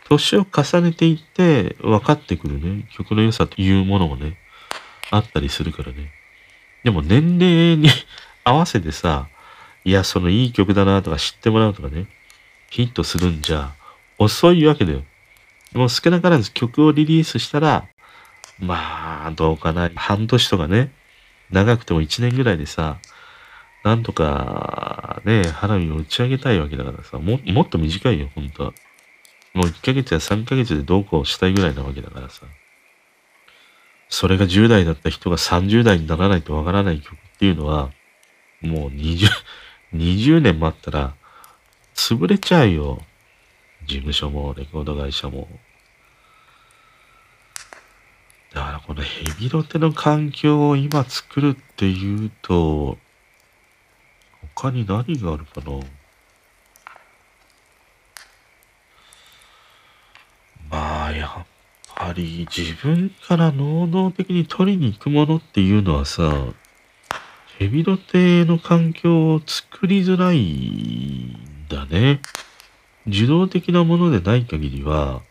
[0.08, 4.36] 年を重ねていって分かってくるね、曲の良さというものもね、
[5.10, 6.10] あったりするからね。
[6.82, 7.88] でも年齢に
[8.44, 9.28] 合わせてさ、
[9.84, 12.06] いや、そのいい曲だなとか知ってもらうとかね、
[12.70, 13.72] ヒットするんじゃ
[14.18, 15.02] 遅いわけだよ。
[15.72, 17.86] もう少なからず曲をリリースしたら、
[18.60, 19.90] まあ、どうかな。
[19.96, 20.92] 半年とかね、
[21.50, 22.98] 長くても1年ぐらいでさ、
[23.82, 28.72] なんとか、ね、花火を打ち上げたいわけだからさ、も、もっと短いよ、本当は。
[29.54, 32.42] もう1ヶ月や3ヶ月でどうこうしたいぐらいなわけだからさ。
[34.08, 37.90] それが10代だった人が30代にならないとわからない曲っていうのは、
[38.60, 39.28] もう20、
[39.94, 41.14] 20年待ったら、
[41.94, 43.02] 潰れちゃうよ。
[43.86, 45.48] 事務所も、レコード会社も。
[48.52, 52.98] だからこのヘビロテの環境を今作るっていうと、
[54.54, 55.80] 他に何があるかな？
[60.74, 61.46] まあ、やっ
[61.94, 66.34] ぱり自分から能動的に取りに行くものっていうのはさ、
[67.60, 72.20] ヘビロテの環境を作りづらいんだね。
[73.06, 75.22] 受動的なものでない限りは、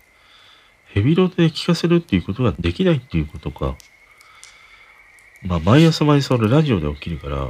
[0.85, 3.75] ヘビロテで聞かせるっていうことができないっていうことか。
[5.41, 7.49] まあ、毎朝毎朝俺ラジオで起きるから、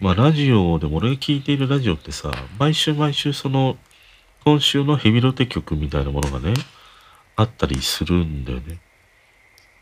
[0.00, 3.76] まあ、ラジオでも俺が聞いているラジオってさ、毎週毎週その、
[4.44, 6.54] 今週のヘビロテ曲みたいなものがね、
[7.36, 8.78] あったりするんだよね。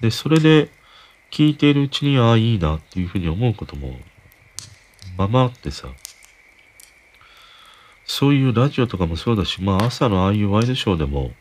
[0.00, 0.70] で、それで
[1.30, 3.96] 聞いているうちに、ああ、いいなっていうふうに思うことも、
[5.16, 5.88] ままあってさ、
[8.04, 11.32] そういうラジオとかもそうだし、まあ朝のああいうワイドショーでも、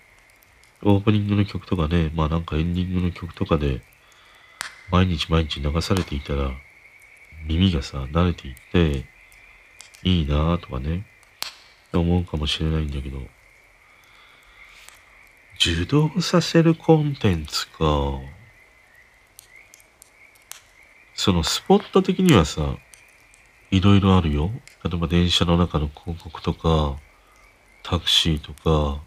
[0.83, 3.81] オープニングの曲とかね、まあなんかエンディングの曲とかで、
[4.89, 6.51] 毎日毎日流されていたら、
[7.47, 9.05] 耳がさ、慣れていって、
[10.03, 11.05] いいなぁとかね、
[11.93, 13.19] 思うかもしれないんだけど、
[15.63, 18.19] 受動させるコンテンツか。
[21.13, 22.77] そのスポット的にはさ、
[23.69, 24.49] いろいろあるよ。
[24.83, 26.97] 例えば電車の中の広告とか、
[27.83, 29.03] タクシーとか、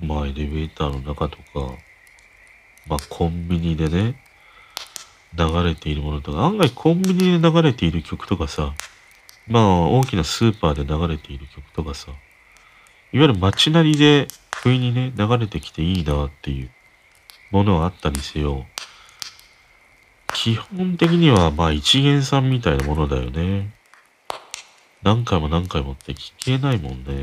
[0.00, 1.72] まあエレベーターの中とか、
[2.88, 4.20] まあコンビニでね、
[5.36, 8.74] 流れているものとか、案外コンビニで流れている曲とかさ、
[9.46, 12.10] まあ大きなスーパーで流れている曲とかさ、
[13.12, 14.26] いわゆる街なりで
[14.62, 16.70] 不意にね、流れてきていいなっていう
[17.52, 18.66] ものはあったりせよ。
[20.34, 23.72] 基本的にはまあ一元さんみたいなものだよね。
[25.02, 27.20] 何回も何回もって聞けないもんね。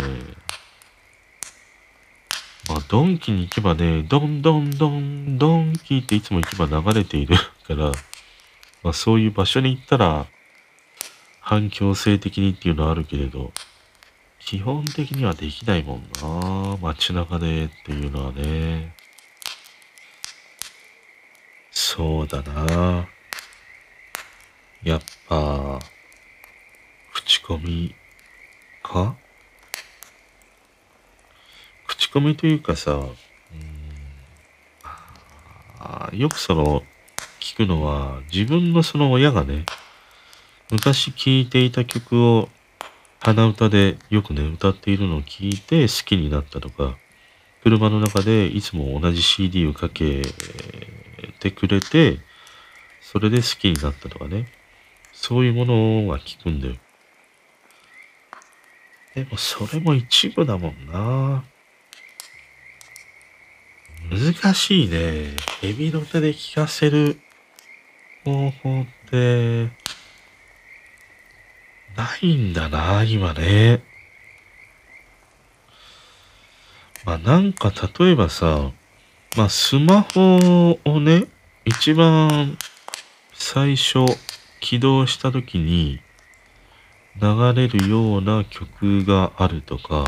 [2.69, 7.35] まあ、ドンキに行けばね、ドンドンドンドンキっていつも行けば流れている
[7.67, 7.91] から、
[8.81, 10.25] まあそういう場所に行ったら、
[11.41, 13.51] 反強制的にっていうのはあるけれど、
[14.45, 16.77] 基本的にはできないもんな。
[16.79, 18.93] 街中でっていうのはね。
[21.71, 23.07] そうだな。
[24.83, 25.79] やっぱ、
[27.11, 27.95] 口コミ
[28.83, 29.15] か？
[31.87, 32.95] 口コミというかさ、う
[36.15, 36.83] んよくその、
[37.39, 39.65] 聞くのは、自分のその親がね、
[40.69, 42.49] 昔聴いていた曲を
[43.25, 46.95] 鼻歌でよくね、歌っているのを聞いて好きになったとか、
[47.63, 50.21] 車の中でいつも同じ CD をかけ
[51.39, 52.19] てくれて、
[53.01, 54.45] それで好きになったとかね。
[55.11, 56.75] そういうものは聞くんだよ。
[59.15, 61.43] でもそれも一部だもんな。
[64.11, 65.35] 難しいね。
[65.61, 67.19] ヘビロテで聞かせる
[68.23, 69.71] 方法って、
[71.95, 73.83] ないんだな、今ね。
[77.05, 78.71] まあなんか例えばさ、
[79.37, 81.25] まあスマホをね、
[81.63, 82.57] 一番
[83.33, 83.99] 最初
[84.59, 85.99] 起動した時に
[87.21, 90.05] 流れるような曲があるとか、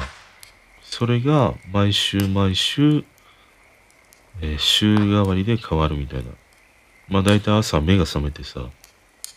[0.81, 3.05] それが毎週毎週、
[4.41, 6.31] えー週替わりで変わるみたいな。
[7.07, 8.69] まあ大体朝目が覚めてさ、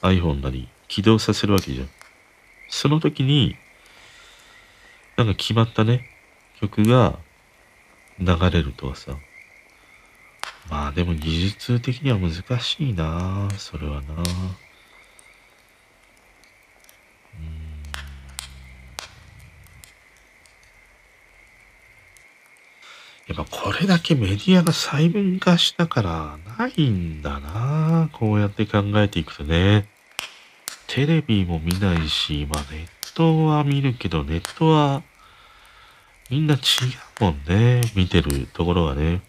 [0.02, 1.99] iPhone なり起動させるわけじゃん。
[2.70, 3.56] その時に、
[5.16, 6.08] なんか決まったね、
[6.60, 7.18] 曲が
[8.18, 9.16] 流れるとはさ。
[10.70, 14.14] まあでも技術的には難しいなそれはな
[23.26, 29.86] やっぱこれだけメディアが細分化したからないんだなこうやって考えていくとね。
[30.92, 35.04] テレビも見ないし、まあネットは見るけど、ネットは
[36.28, 36.58] みんな違
[37.20, 37.80] うもんね。
[37.94, 39.22] 見てるところがね。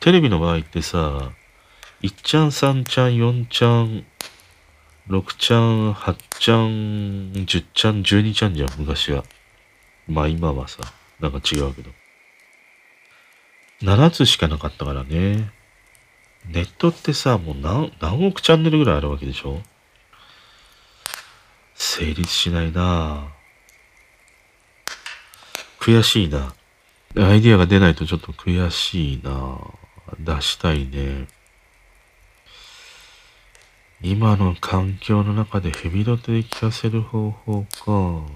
[0.00, 1.32] テレビの場合ってさ、
[2.00, 4.06] 1ちゃん、3ちゃん、4ちゃん、
[5.10, 9.22] 6ちゃん、8ちゃん、10ちゃん、12ちゃんじゃん、昔は。
[10.08, 10.78] まあ今はさ、
[11.20, 11.90] なんか違うけど。
[13.82, 15.50] 7つしかなかったからね。
[16.48, 19.60] ネットってさ、もう何何億チャンネルぐらいあるわけでしょ？
[21.74, 23.28] 成立しないな
[25.80, 26.54] 悔しいな。
[27.16, 29.58] アイディアが出ないとちょっと悔しいな
[30.18, 31.28] 出したいね。
[34.02, 38.32] 今の環境の中でヘビロテで聞かせる方法か。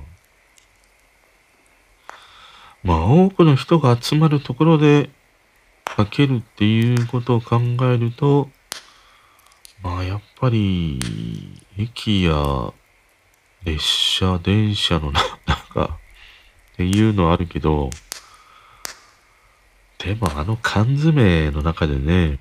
[2.82, 5.10] まあ多くの人が集まるところで
[5.84, 8.48] かけるっていうことを考えると、
[9.82, 11.00] まあやっぱり、
[11.76, 12.72] 駅や
[13.64, 17.90] 列車、電車の中 っていうのはあるけど、
[19.98, 22.38] でもあの缶詰の中でね、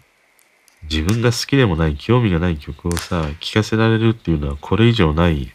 [0.84, 5.52] 自分が好きでもない、興味がない曲をさ、聴かせられるっていうのはこれ以上ない、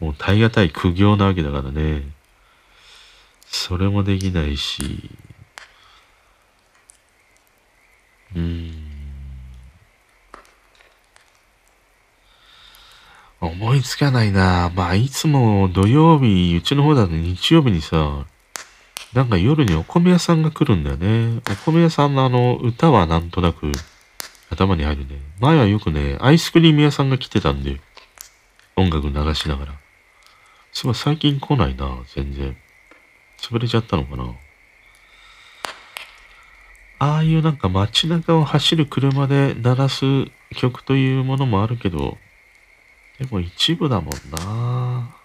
[0.00, 2.02] もう耐え難い苦行なわけだからね。
[3.46, 5.10] それもできないし、
[8.34, 8.85] うん。
[13.46, 18.26] 思いつかないなまあ、いつも土曜日、うちの方だと日曜日にさ、
[19.12, 21.40] なんか夜にお米屋さんが来るんだよね。
[21.50, 23.72] お米屋さんのあの歌はなんとなく
[24.50, 25.20] 頭に入るね。
[25.40, 27.80] 前はよくね、アイスクリーム屋さんが来てたんで、
[28.76, 29.72] 音楽流しながら。
[30.72, 32.56] すごい最近来ないな、全然。
[33.38, 34.34] 潰れちゃったのかな。
[36.98, 40.04] ああいうなんか街中を走る車で鳴らす
[40.54, 42.16] 曲というものもあるけど、
[43.18, 45.16] でも一部だもんな。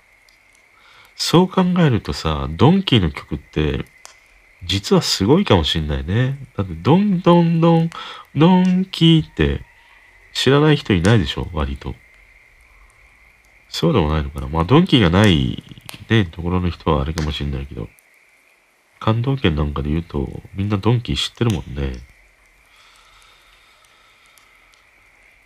[1.16, 3.86] そう考えるとさ、ドンキーの曲って、
[4.64, 6.38] 実はすごいかもしんないね。
[6.56, 7.90] だって、ドンドンドン、
[8.36, 9.62] ドンキーって
[10.34, 11.50] 知らない人いないでしょ？
[11.54, 11.96] 割と。
[13.70, 15.64] そうでもないのかなまあ、ドンキーがない
[16.10, 17.88] ね、ところの人はあれかもしんないけど。
[19.00, 21.94] 関東圏なんかで言うと、みんなドンキー知ってるもんね。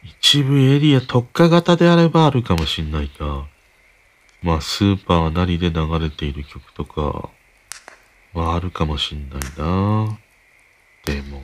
[0.06, 3.48] 一部エリア特化型であればあるかもしんないか。
[4.44, 7.30] まあ、スーパーなりで流れている曲とか、
[8.34, 10.20] はあるかもしんないな。
[11.06, 11.42] でも、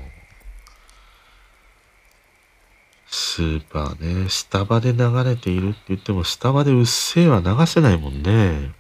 [3.08, 8.72] スーパーね、スタバで流れているって言っても、スタバでうっせぇは流せないもんね。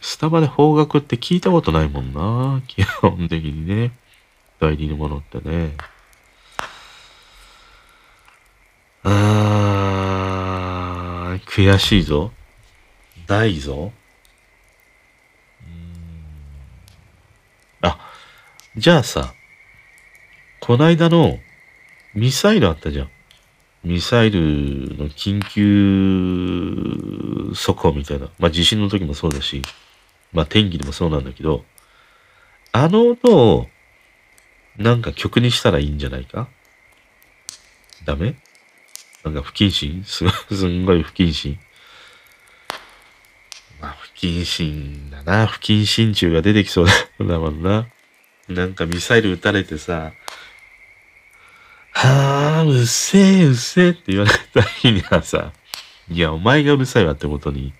[0.00, 2.60] スタバで方角って聞いたことないもんな。
[2.66, 3.92] 基本的にね。
[4.58, 5.76] 代理のものってね。
[9.10, 12.30] あー、悔しいぞ。
[13.26, 13.90] ないぞ。
[17.80, 17.98] あ、
[18.76, 19.32] じゃあさ、
[20.60, 21.38] こないだの
[22.14, 23.10] ミサイルあったじゃん。
[23.82, 28.28] ミサイルの緊急速報みたいな。
[28.38, 29.62] まあ地震の時もそうだし、
[30.32, 31.64] まあ天気でもそうなんだけど、
[32.72, 33.68] あの音を
[34.76, 36.48] なんか曲にしたらいいんじゃないか？
[38.04, 38.36] ダメ？
[39.24, 40.04] なんか不謹慎？
[40.04, 41.58] す、すんごい不謹慎。
[43.80, 45.46] まあ不謹慎だな。
[45.46, 47.86] 不謹慎中が出てきそうだだもんな。
[48.48, 50.12] なんかミサイル撃たれてさ、
[51.92, 55.52] はあ、うっせえ、うっせえって言われた日にはさ、
[56.10, 57.74] いや、お前がうるさいわってことに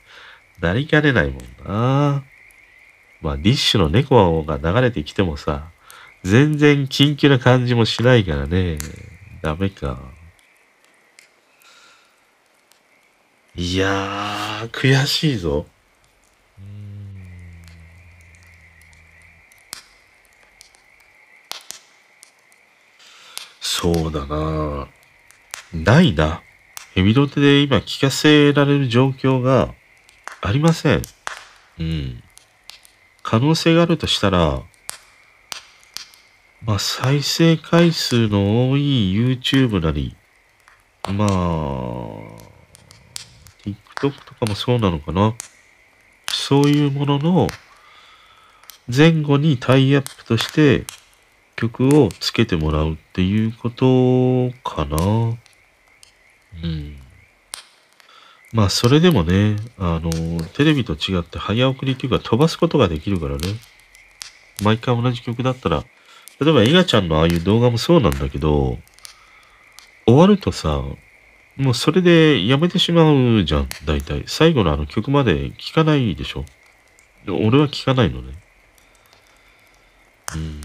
[0.60, 2.24] なりかねないもんな。
[3.22, 5.70] まあ、ディッシュの猫が流れてきてもさ、
[6.24, 8.78] 全然緊急な感じもしないからね。
[9.40, 10.00] ダメか。
[13.60, 15.66] いやー、悔しいぞ。
[23.60, 24.86] そうだな
[25.72, 26.40] ないな。
[26.94, 29.74] ヘビロテで今聞かせられる状況が
[30.40, 31.02] ありません。
[31.80, 32.22] うん。
[33.24, 34.62] 可能性があるとしたら、
[36.62, 40.14] まあ、再生回数の多い YouTube なり、
[41.08, 42.47] まあ、
[43.96, 45.34] TikTok とかもそうなのかな？
[46.30, 47.48] そういうものの
[48.94, 50.84] 前後にタイアップとして
[51.56, 54.96] 曲をつけてもらうっていうことかな。
[56.62, 56.96] うん。
[58.52, 60.10] まあ、それでもね、あの、
[60.54, 63.40] テレビと違って早送りっていうか飛ばすことができるからね。
[64.62, 65.84] 毎回同じ曲だったら、
[66.40, 68.78] 例えば、エガちゃんのああいう動画もそうなんだけど、
[70.06, 70.82] 終わるとさ、
[71.58, 74.22] もうそれでやめてしまうじゃん、大体。
[74.26, 76.44] 最後のあの曲まで聴かないでしょ。
[77.26, 78.32] 俺は聴かないのね。
[80.36, 80.60] うん。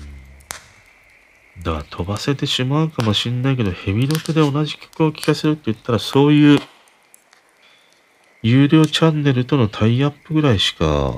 [1.64, 6.60] だから飛ばせてしまうかもしんないけど、ヘビロテで同じ曲を聴かせるって言ったら、そういう
[8.44, 11.14] 有料チャンネルとのタイアップぐらいしか、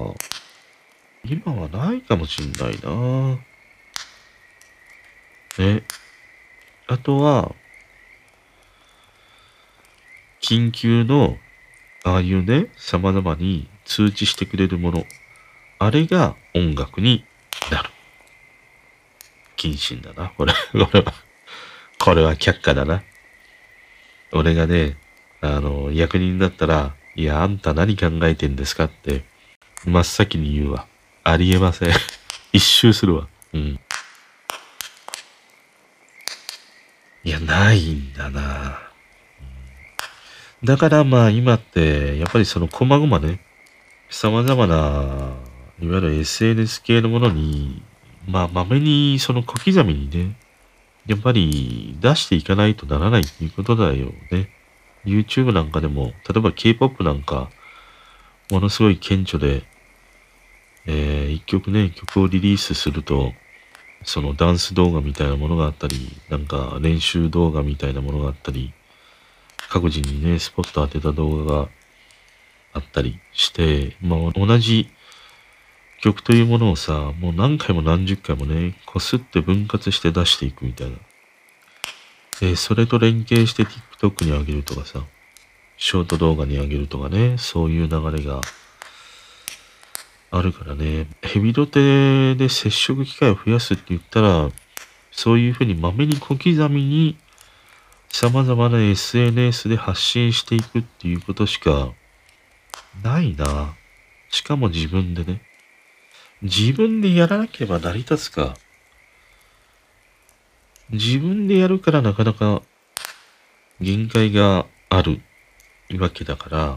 [1.26, 3.38] 今はないかもしんないな
[5.58, 5.84] ね。
[6.88, 7.54] あとは、
[10.46, 11.40] 緊急の、
[12.04, 15.04] ああいうね、様々に通知してくれるもの。
[15.80, 17.26] あれが音楽に
[17.72, 17.90] なる。
[19.58, 20.30] 謹慎だな。
[20.38, 21.14] これ、 これは、
[21.98, 23.02] これは却下だな。
[24.34, 24.98] 俺がね、
[25.42, 29.26] あの、役人だったら、いや、あんた何考えてんですかって、
[29.84, 30.86] 真っ先に言うわ。
[31.24, 31.90] ありえません。
[32.54, 33.28] 一周するわ。
[33.52, 33.80] うん。
[37.24, 38.85] いや、ないんだな。
[40.64, 43.40] だからまあ今って、やっぱりその細々ね、
[44.10, 44.76] 様々な、
[45.82, 47.82] いわゆる SNS 系のものに、
[48.28, 50.36] まあまめにその小刻みにね、
[51.06, 54.50] やっぱり出していかないとならないっていうことだよね。
[55.06, 57.50] YouTube なんかでも、例えば K-POP なんか、
[58.52, 59.64] ものすごい顕著で、
[60.88, 63.34] えー、一曲ね、曲をリリースすると、
[64.04, 65.96] そのダンス動画みたいなものがあったり、
[66.30, 68.74] なんか練習動画みたいなものがあったり、
[69.70, 71.70] 各自にね、スポット当てた動画が
[72.74, 74.90] あったりして、まあ同じ
[76.02, 80.98] 曲というものをさ、もう何回も何十回もね、こすって分割して出していくみたいな。
[82.42, 85.04] で、それと連携して TikTok に上げるとかさ、
[85.78, 88.42] ショート動画に上げるとかね、そういう流れが
[90.32, 94.50] あるからね、ヘビロテで接触機会を増やすって言ったら、
[95.12, 97.18] そういうふうにまめに小刻みに
[98.10, 101.92] 様々な SNS で発信していくっていうことしか
[103.04, 103.76] ないな。
[104.30, 105.42] しかも自分でね。
[106.42, 108.56] 自分でやらなければ成り立つか。
[110.92, 112.62] 自分でやるからなかなか
[113.82, 115.22] 限界がある
[115.98, 116.76] わけだから、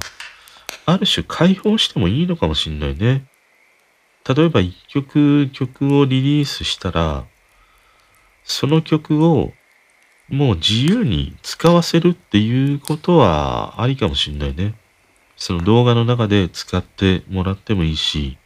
[0.86, 3.26] ある種解放してもいいのかもしんないね。
[4.26, 7.24] 例えば一曲曲をリリースしたら、
[8.44, 9.52] その曲を
[10.28, 14.74] もう自由に使わせるっていうことはありかもしんないね。
[15.36, 18.36] その動画の中で使ってもらってもいいし、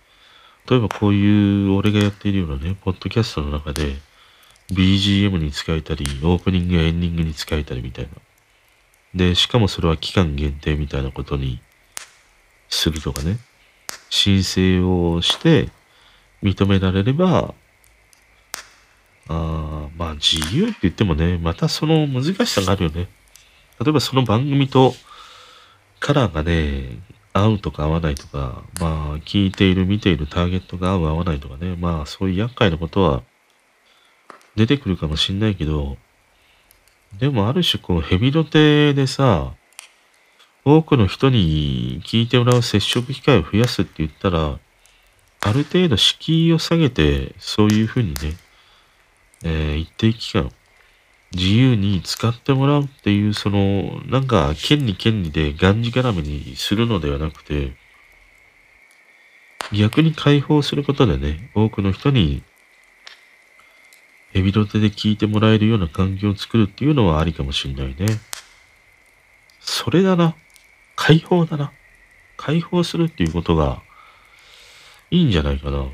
[0.70, 3.97] 例えばこういう俺がやっているようなね、ポッドキャストの中で、
[4.70, 8.11] BGM に使えたり、オープニングやエンディングに使えたりみたいな。
[9.14, 11.61] で、しかもそれは期間限定みたいなことに
[12.68, 13.39] するとかね。
[14.09, 15.68] 申請をして
[16.43, 17.55] 認められれば、
[19.28, 23.08] あまあ自由って言ってもね、またその難しさがあるよね。
[23.80, 24.94] 例えばその番組と
[26.00, 26.98] カラーがね、
[27.32, 33.22] 合うとか合わないとか、まあ聞いている見ているターゲットが合う合わないとかね、まあそういう厄介なことは
[34.56, 35.96] 出てくるかもしんないけど、
[37.18, 39.52] でもある種こうヘビロテでさ、
[40.64, 44.58] 多くの人に聞いてもらう接触機会を増やすって言ったら、
[45.40, 48.34] ある程度敷居を下げて、そういうふうにね、
[49.45, 50.51] えー、一定期間、
[51.34, 57.72] 自由に使ってもらうっていう、その、なんか、権利権利でがんじがらめにするのではなくて、
[59.72, 62.43] 逆に解放することでね、多くの人に
[64.34, 68.07] エビロテで聞いてもらえるような環境を作るっていうのはありかもしんないね。
[69.61, 70.34] それだな。
[70.97, 71.72] 解放だな。
[72.36, 73.82] 解放するっていうことが
[75.11, 75.86] いいんじゃないかな。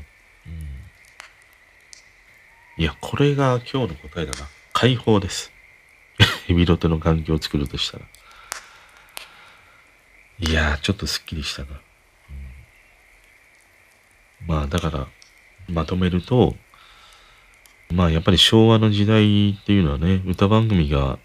[2.79, 4.47] いや、これが今日の答えだな。
[4.71, 5.51] 解放です。
[6.47, 8.05] エビロテの環境を作るとしたら。
[10.39, 11.67] いや、ちょっとスッキリしたな。
[11.71, 11.73] う
[14.45, 15.07] ん、まあ、だから、
[15.67, 16.55] まとめると、
[17.91, 21.19] まあやっぱり昭和の時代っていうのはね、歌番組が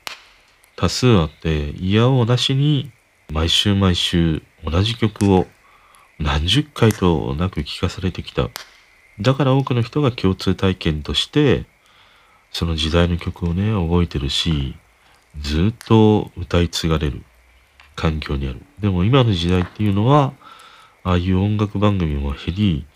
[0.74, 2.90] 多数あって、嫌をなしに
[3.30, 5.46] 毎週毎週同じ曲を
[6.18, 8.50] 何十回となく聴かされてきた。
[9.21, 11.67] だから多くの人が共通体験として、
[12.51, 14.77] その時代の曲をね、覚えてるし、
[15.41, 17.23] ずっと歌い継がれる
[17.97, 18.62] 環境にある。
[18.81, 20.33] でも今の時代っていうのは、
[21.03, 22.87] ああいう音楽番組も減り、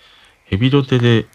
[0.45, 1.27] ヘビロテで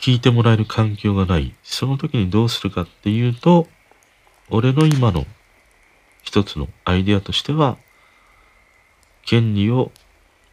[0.00, 1.54] 聴いてもらえる環境がない。
[1.62, 3.66] その時にどうするかっていうと、
[4.50, 5.26] 俺の今の
[6.22, 7.76] 一つのアイデアとしては、
[9.24, 9.90] 権利を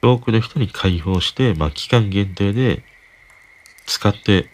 [0.01, 2.83] 多くの人に開放して、まあ期間限定で
[3.85, 4.49] 使って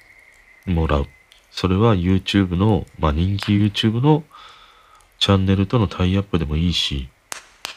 [0.65, 1.07] もらう。
[1.51, 4.23] それは YouTube の、まあ人気 YouTube の
[5.19, 7.09] チャンネルとのタイアップでもいいし、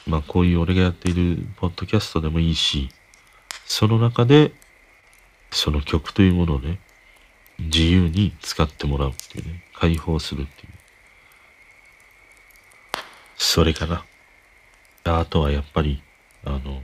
[0.07, 2.89] まあこういう俺がやっているポッドキャストでもいいし、
[3.67, 4.53] その中で
[5.51, 6.79] その曲というものをね、
[7.59, 10.73] 自由に使ってもらうっていうね、解放するっていう。
[13.37, 14.05] それかな。
[15.05, 16.03] あとはやっぱり、
[16.45, 16.81] あの、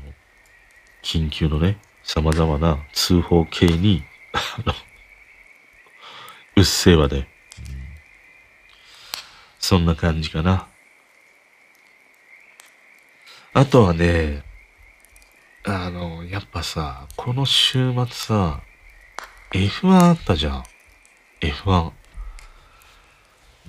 [1.02, 4.02] 緊急のね、様々な通報系に、
[6.56, 7.28] うっせぇわで、
[9.58, 10.68] そんな感じかな。
[13.52, 14.42] あとはね、
[15.64, 18.60] あの、やっぱさ、この週末さ、
[19.52, 20.64] F1 あったじゃん。
[21.40, 21.92] F1。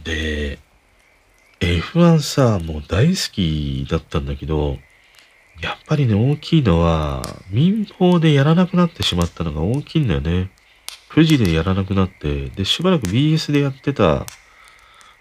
[0.03, 0.59] で、
[1.59, 4.77] F1 さ、もう大好きだったんだけど、
[5.61, 10.49] やっぱりね、大きいのは、民放でやらなくなってしまったのが大きいんだよね。
[11.13, 14.25] フジでやらなくなって、で、しばらく BS でやってた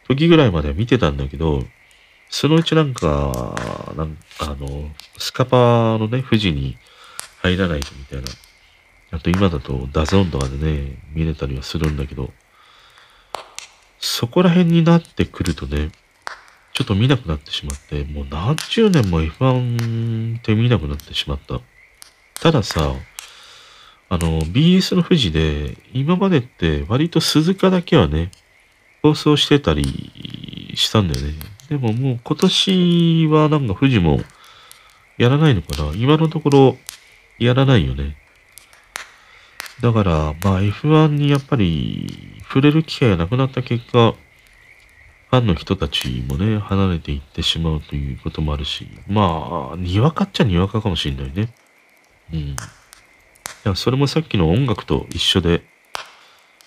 [0.07, 1.65] 時ぐらいまでは見てたんだけど、
[2.31, 3.55] そのうちなんか、
[3.97, 6.77] なんあの、スカパーのね、フジに
[7.43, 8.29] 入らないとみたいな。
[9.11, 12.31] あと今だと DAZN とかでね、見れたりはするんだけど、
[13.99, 15.91] そこら辺になってくるとね、
[16.79, 21.61] ちょっと見なくなってしまって、もう何十年も F1 って見なくなってしまった。
[22.41, 22.95] たださ、
[24.09, 28.31] あの、BS の富士で、今までって割と鈴鹿だけはね、
[29.03, 31.33] 放送してたりしたんだよね。
[31.69, 34.21] でももう今年はなんか富士も
[35.17, 36.77] やらないのかな今のところ
[37.41, 38.17] やらないよね。
[39.81, 40.13] だから、
[40.45, 44.15] まあ F1 にやっぱり触れる機会がなくなった結果、
[45.31, 51.55] ファンの人たちもね、離れていってしまうということもあるし、まあ、にわかっちゃにわかかもしれないね。
[52.33, 52.39] うん。
[52.39, 52.57] い
[53.65, 55.63] や、それもさっきの音楽と一緒で、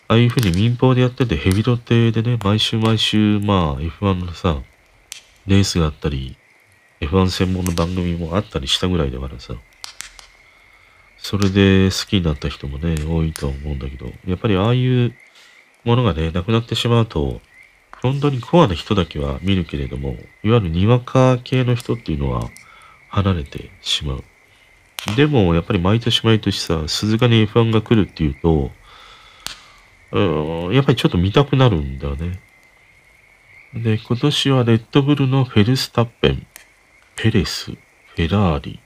[0.07, 4.61] ああいう風に民放でやっててヘビロテでね、毎週毎週、まあ F1 のさ、
[5.47, 6.37] レースがあったり、
[6.99, 9.55] F1 専門の番組もあったりしたぐらいだからさ、
[11.17, 15.15] それで好きになった人もね、多いとは思うんだけど、やっぱりああいう
[15.83, 17.41] ものがね、なくなってしまうと、
[18.01, 22.49] 本当にコアな人だけは見るけれども、いわゆるにわか系の人っていうのは
[23.09, 24.23] 離れてしまう。
[25.15, 28.71] でも、やっぱり毎年毎年さ、鈴鹿に F1 が来るっていうと、
[30.11, 32.39] うん、やっぱりちょっと見たくなるんだよね。
[33.73, 36.45] で、今年はレッドブルのフェルスタッペン、
[37.15, 38.79] ペレス、フェラーリ、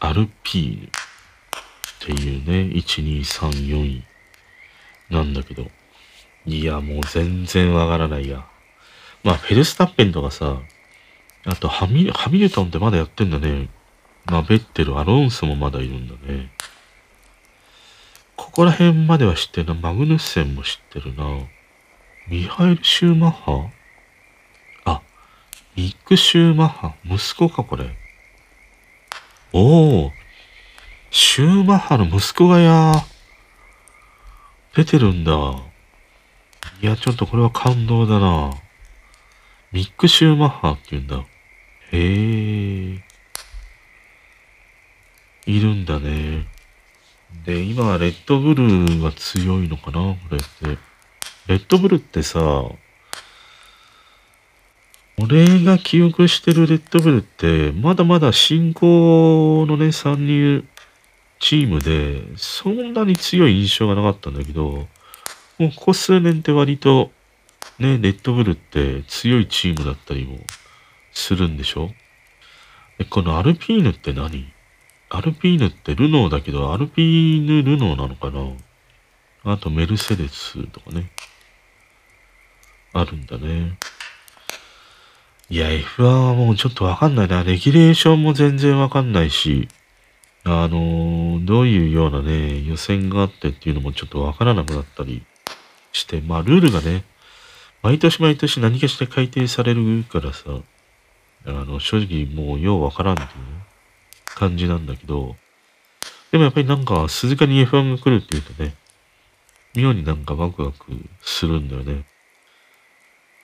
[0.00, 0.90] アルピーヌっ
[1.98, 4.04] ていうね、1、2、3、4位
[5.10, 5.68] なんだけど、
[6.46, 8.44] いや、もう全然わからないや。
[9.22, 10.58] まあ、フェルスタッペンとかさ、
[11.46, 13.68] あとハミ、ハミルトンってまだやってんだね。
[14.26, 16.50] まあ、ベッテル、アロンソもまだいるんだね。
[18.36, 19.74] ここら辺までは知ってるな。
[19.74, 21.24] マグヌッセンも知ってるな。
[22.28, 23.70] ミハエル・シューマッハ？
[24.84, 25.02] あ、
[25.76, 26.94] ミック・シューマッハ。
[27.04, 27.96] 息子か、これ。
[29.52, 30.12] おお。
[31.10, 32.92] シューマッハの息子がや、
[34.74, 35.32] 出てるんだ。
[36.82, 38.52] いや、ちょっとこれは感動だな。
[39.72, 41.16] ミック・シューマッハって言うんだ。
[41.18, 41.24] へ
[41.92, 43.04] え。
[45.46, 46.46] いるんだね。
[47.44, 50.14] で、今はレッドブルが強いのかな？
[50.14, 50.78] これって。
[51.46, 52.64] レッドブルってさ、
[55.18, 60.64] 俺が記憶してるレッドブルって、まだまだ新興のね、参入
[61.38, 64.88] チームで、そんなに強い印象がなかったんだけど、
[65.58, 67.10] もうここ数年って割と、
[67.78, 70.38] ね、レッドブルって強いチームだったりも
[71.12, 71.90] するんでしょ？
[72.98, 74.52] え、このアルピーヌって何？
[75.10, 79.52] アルピーヌってルノーだけど、アルピーヌルノーなのかな？
[79.52, 81.10] あとメルセデスとかね。
[82.92, 83.78] あるんだね。
[85.50, 87.44] いや、F1 はもうちょっとわかんないな。
[87.44, 89.68] レギュレーションも全然わかんないし、
[90.44, 95.24] あのー、どういうようなね、予選があってっていうのもちょっとわからなくなったり
[95.94, 97.04] して、まあルールがね、
[97.82, 100.44] 毎年毎年何かしら改定されるからさ、
[101.46, 103.28] あの、正直もうようわからんっていう
[104.34, 105.36] 感じなんだけど、
[106.32, 108.74] でもやっぱりなんか鈴鹿に F1 が来るっていうとね、
[109.74, 110.92] 妙になんかワクワク
[111.22, 112.04] するんだよね。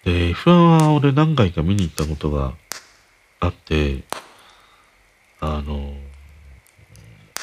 [0.05, 2.55] で、F1 は俺何回か見に行ったことが
[3.39, 4.03] あって、
[5.41, 5.95] あの、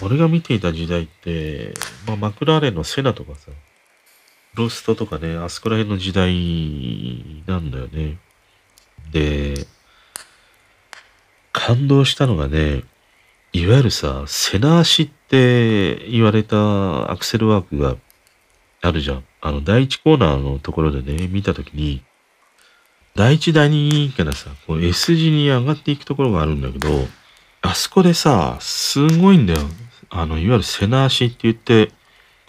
[0.01, 1.73] 俺が見ていた時代って、
[2.05, 3.51] まあ、マクラーレンのセナとかさ、
[4.57, 8.17] ロストとかね、あそこら辺の時代なんだよね。
[9.11, 9.67] で、
[11.51, 12.83] 感動したのがね、
[13.53, 17.95] いわゆるさ、セナ足って言われたアクセルワークが
[18.81, 19.23] あるじゃん。
[19.41, 22.03] あの、第一コーナーのところでね、見たときに、
[23.15, 27.07] 第一、第二からさ、こう S 字に上がっていくところがあるんだけど、
[27.61, 29.59] あそこでさ、すごいんだよ。
[30.09, 31.91] あの、いわゆる背な足って言って、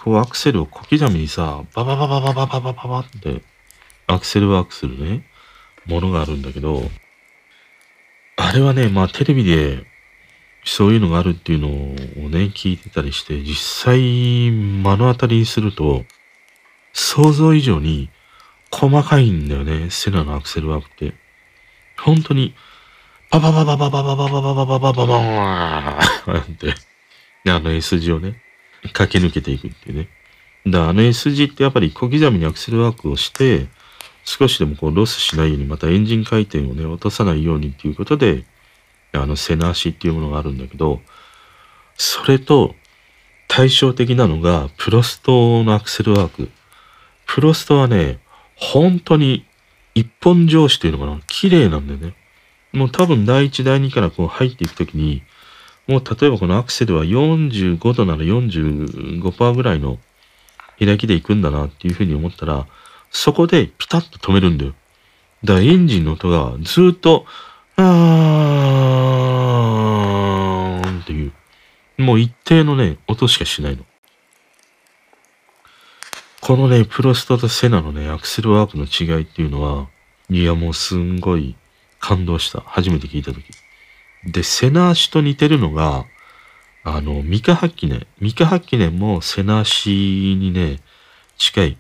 [0.09, 3.43] こうアクセルを小刻みにさ、ババババババババババって、
[4.07, 5.23] アクセルワークするね、
[5.85, 6.81] ものがあるんだけど、
[8.37, 9.85] あれはね、まあテレビで
[10.65, 16.07] そういうのがあるっていうのをね、聞いてたりして、実際目の当たりにすると、
[16.95, 18.09] 想像以上に
[18.71, 21.13] 細かいんだよね、セナのアクセルワークって。
[21.99, 22.55] 本当に、
[23.29, 26.75] パパパパパパパパパパパパパパパーって、
[27.51, 28.48] あの S 字をね、
[28.93, 30.09] 駆け抜けていくっていうね。
[30.67, 33.67] だあの S 字ってやっぱり小刻みにアクセルワークをして、
[34.25, 38.45] 少しでもこうロスしないように、またエンジン回転をね、落とさないようにっていうことで、
[39.13, 41.01] あの背な足っていうものがあるんだけど、
[41.97, 42.75] それと
[43.49, 46.51] 対照的なのがプロストのアクセルワーク。
[47.27, 48.21] プロストはね、
[48.55, 49.45] 本当に
[49.95, 52.15] 一本上司というのかな、綺麗なんだよね。
[52.73, 55.23] もう多分第一、第二からこう入っていくときに、
[55.89, 59.99] もう例えばこのアクセルは45度なら45%ぐらいの
[60.79, 62.67] 開きで行くんだなっていうふうに思ったら、
[63.11, 64.75] そこでピタッと止めるんだよ。
[65.43, 67.25] だからエンジンの音がずっと、
[67.77, 71.33] あーんっていう、
[71.97, 73.85] もう一定のね、音しかしないの。
[76.41, 79.89] このね、プロストとセナのね、アクセルワークの違いっていうのは、
[80.31, 81.57] いやもうすんごい
[81.99, 82.61] 感動した。
[82.61, 83.45] 初めて聞いたとき。
[84.31, 86.07] で、セナ足と似てるのが、
[86.85, 88.07] あの、ミカハッキネ。
[88.21, 89.91] ミカハッキネもセナ足
[90.39, 90.81] にね、
[91.37, 91.79] 近い。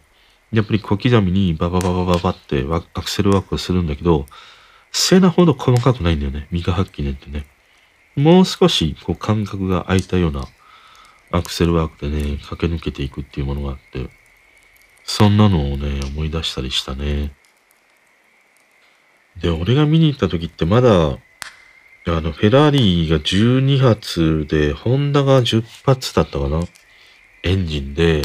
[0.52, 4.26] やっぱり小刻みにババババババってアクセルワークをするんだけど、
[4.92, 6.48] セナほど細かくないんだよね。
[6.50, 7.46] ミカハッキネってね。
[8.16, 10.44] もう少しこう間隔が空いたような
[11.30, 14.08] アクセルワークでね、駆け抜けていくっていうものがあって、
[15.04, 17.32] そんなのをね、思い出したりしたね。
[19.40, 21.18] で、俺が見に行った時ってまだ、
[22.10, 26.62] あの、フェラーリが12発で、ホンダが10発だったかな？
[27.42, 28.22] エンジンで、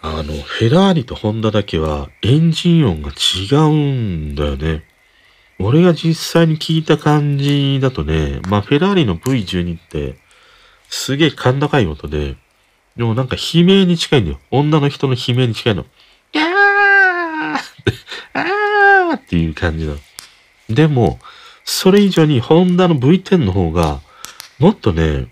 [0.00, 4.84] あの、フェラーリとホンダだけはエンジン音が違うんだよね。
[5.58, 10.16] 俺が実際に聞いた感じだとね、まあ、フェラーリの V12 って、
[10.88, 12.36] すげえ甲高い音で、
[12.96, 14.40] でもなんか悲鳴に近いんだよ。
[14.50, 15.84] 女の人の悲鳴に近いの。
[16.32, 16.46] ギャー
[18.34, 19.98] あーっていう感じなの。
[20.68, 21.18] でも、
[21.64, 24.00] それ以上にホンダの V10 の方が、
[24.58, 25.28] もっとね、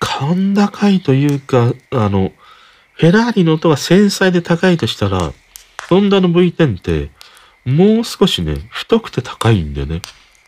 [0.00, 2.32] 甲高いというか、あの、
[2.94, 5.32] フェラーリの音が繊細で高いとしたら、
[5.88, 7.10] ホンダの V10 って、
[7.64, 10.02] もう少しね、太くて高いんだよね。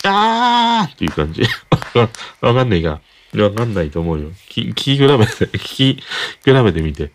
[0.04, 1.42] あーっていう感じ。
[2.40, 3.00] わかんないが、
[3.34, 4.30] わかんないと思うよ。
[4.50, 6.02] 聞き比べて、 聞き
[6.44, 7.12] 比べてみて。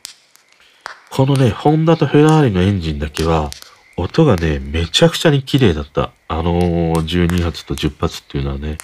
[1.09, 3.51] このね、ホンダとフェラーリのエンジンだけは、
[3.97, 6.11] 音がね、めちゃくちゃに綺麗だった。
[6.27, 8.77] あのー、12発と10発っていうのはね。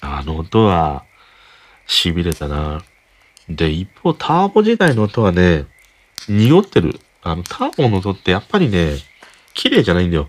[0.00, 1.04] あの音は、
[1.86, 2.82] 痺れたな。
[3.48, 5.66] で、一方、ターボ時代の音はね、
[6.28, 6.98] 濁ってる。
[7.22, 8.96] あの、ターボの音ってやっぱりね、
[9.54, 10.26] 綺麗じゃないんだよ。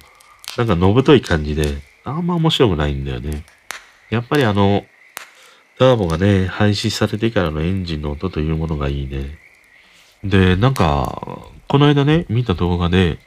[0.58, 3.44] なんかのぶとい感じで、あんま面白くないんだよね。
[4.12, 4.86] やっぱりあの、
[5.80, 9.40] ターボがね、廃止されてからのエンジンの音というものがいいね。
[10.24, 13.18] で、なんか、この間ね、見た動画で、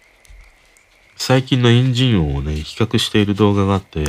[1.16, 4.04] 最近のエンジン音をね、比較している動画があって、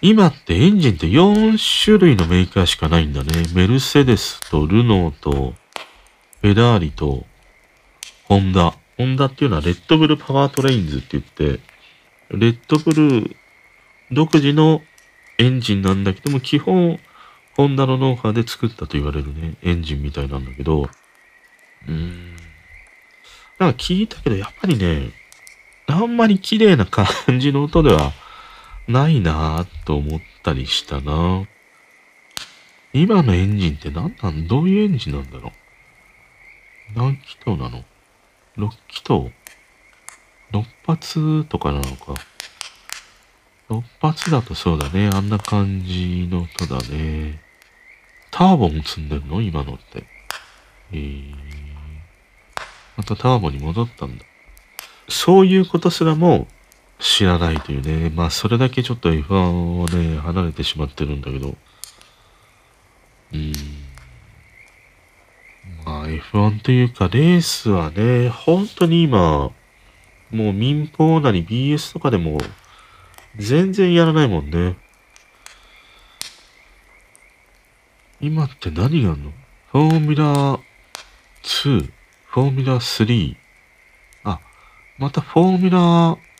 [0.00, 3.32] 今ってエンジンって4種類のメーカーしかないんだね。
[3.54, 5.54] メルセデスとルノーと
[6.40, 7.24] フェラーリと
[8.24, 8.74] ホンダ。
[8.98, 11.60] ホンダっていうのは Red Bull Powertrains って言って、
[12.30, 13.36] レッドブル
[14.10, 14.82] 独自の
[15.38, 16.98] エンジンなんだけども、基本、
[17.56, 22.36] ホンダのノウハウで作ったと言われるね、エンジンみたいなんだけど、うーん。
[23.58, 25.10] なんか聞いたけど、やっぱりね、
[25.86, 27.06] あんまり綺麗な感
[27.38, 28.12] じの音では
[28.88, 31.46] ないなぁと思ったりしたな
[32.92, 34.46] 今のエンジンって何なん？
[34.46, 35.52] どういうエンジンなんだろう？
[36.98, 37.84] 何気筒なの
[38.56, 39.32] ？6気筒 ?6
[40.86, 42.14] 発とかなのか
[43.70, 45.08] ？6発だとそうだね。
[45.12, 47.40] あんな感じの音だね。
[48.30, 49.40] ターボも積んでんの？
[49.40, 50.04] 今のって。
[50.92, 51.34] えー、
[52.98, 54.24] またターボに戻ったんだ。
[55.12, 56.48] そういうことすらも
[56.98, 58.10] 知らないというね。
[58.10, 61.54] まあ、それだけちょっと F1 をね、離れてしまってるんだけど。
[63.32, 63.52] うん。
[65.84, 69.50] まあ、F1 というか、レースはね、本当に今、
[70.30, 72.38] もう民放なり BS とかでも、
[73.36, 74.76] 全然やらないもんね。
[78.20, 79.32] 今って何があるの？
[79.72, 80.60] フォーミュラー
[81.42, 81.92] 2、
[82.26, 83.41] フォーミュラー3。
[84.98, 86.32] またフォーミュラー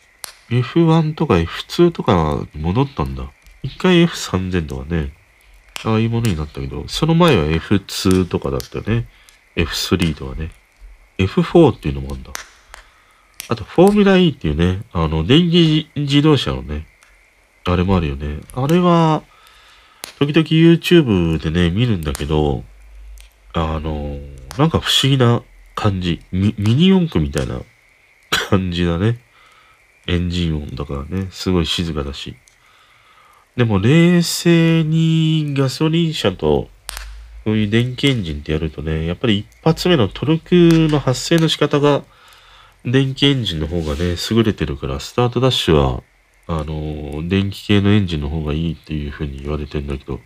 [0.49, 3.31] F1 とか F2 とかに戻ったんだ。
[3.63, 5.13] 一回 F3000 とかね、
[5.85, 9.07] ああいうものになったけど、その前は F2 とかだったよね。
[9.55, 10.51] F3 とかね。
[11.17, 12.31] F4 っていうのもあるんだ。
[13.49, 16.87] あと、フォーミュラ E っていうね、あの、電気自動車のね、
[17.65, 18.39] あれもあるよね。
[18.53, 19.23] あれは、
[20.19, 22.63] 時々 YouTube でね、見るんだけど、
[23.53, 24.17] あの、
[24.57, 25.43] なんか不思議な
[25.75, 26.21] 感じ。
[26.31, 27.61] ミミニ四駆みたいな
[28.49, 29.19] 感じだね。
[30.07, 32.35] エンジン音だからね、すごい静かだし。
[33.55, 36.69] でも冷静にガソリン車と
[37.43, 40.53] こういう電気エンジンってやるとね、やっぱり一発目のトルク
[40.89, 42.03] の発生の仕方が
[42.85, 46.03] 電気エンジンの方がね、優れてるから、スタートダッシュは、
[46.47, 50.19] あの、電気系のエンジンの方がいいっていう風に言われてんだけど、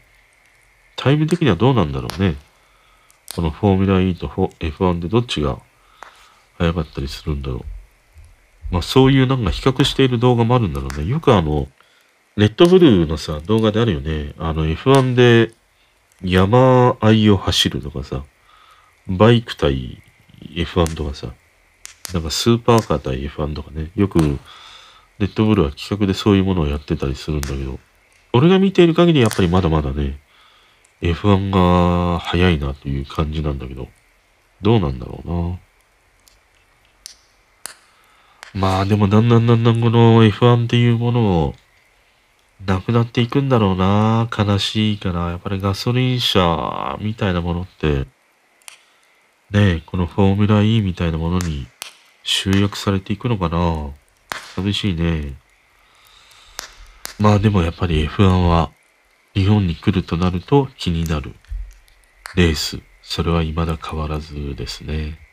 [0.95, 2.35] タイム的にはどうなんだろうね。
[3.35, 5.59] このフォーミュラ E と F1 でどっちが
[6.57, 7.76] 速かったりするんだろう。
[8.71, 11.05] まあそういうなんか比較している動画もあるんだろうね。
[11.05, 11.67] よくあの、
[12.35, 14.33] レッドブルーのさ、動画であるよね。
[14.37, 15.53] あの F1 で
[16.23, 18.23] 山あいを走るとかさ、
[19.07, 20.01] バイク対
[20.55, 21.33] F1 とかさ、
[22.13, 27.79] なんかスーパーカー対 F1 とかね、よくレッドブルーは企画でそういうものをやってたりするんだけど、
[28.33, 30.19] 俺が見ている限りやっぱりまだまだね、
[31.01, 33.87] F1 が速いなという感じなんだけど、
[34.61, 35.59] どうなんだろうな。
[38.53, 41.55] まあでもだんだんだんだんこの F1 っていうものを
[42.65, 44.29] なくなっていくんだろうな。
[44.35, 48.07] 悲しいから、やっぱりガソリン車みたいなものって、
[49.51, 51.67] ねこのフォーミュラ E みたいなものに
[52.23, 53.91] 集約されていくのかな。
[54.55, 55.35] 寂しいね。
[57.19, 58.71] まあでもやっぱり F1 は
[59.33, 61.35] 日本に来るとなると気になる
[62.35, 62.79] レース。
[63.01, 65.26] それは未だ変わらずですね。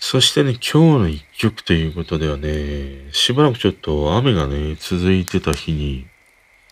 [0.00, 6.06] そしてね、今日の一曲ということではね、しばらくちょっと雨がね、続いてた日に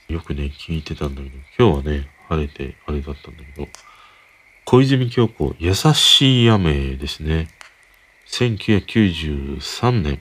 [0.09, 3.69] よくね、聞いてたんだけど、今日はね、晴れて、あれだったんだけど、
[4.65, 7.49] 小泉京子、優しい雨ですね。
[8.29, 10.21] 1993年、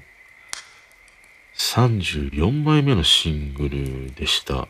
[1.55, 4.67] 34枚目のシングルでした。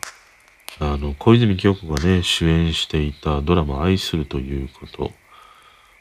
[0.78, 5.12] あの、小泉京子がね、主演していたドラマ愛するということ、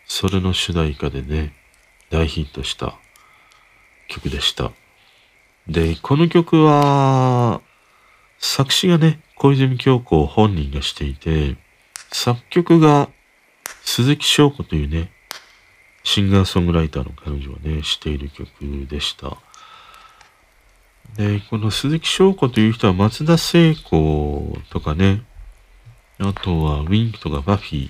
[0.05, 1.53] それの主題歌でね、
[2.09, 2.95] 大ヒットした
[4.07, 4.71] 曲でした。
[5.67, 7.61] で、この曲は、
[8.39, 11.57] 作詞がね、小泉京子本人がしていて、
[12.11, 13.09] 作曲が
[13.83, 15.11] 鈴木翔子というね、
[16.03, 18.47] シンガーソングライターの彼女がね、している曲
[18.87, 19.37] でした。
[21.17, 25.23] で、この鈴木翔子という人は松田聖子とかね、
[26.19, 27.89] あとはウィンクとかバフィ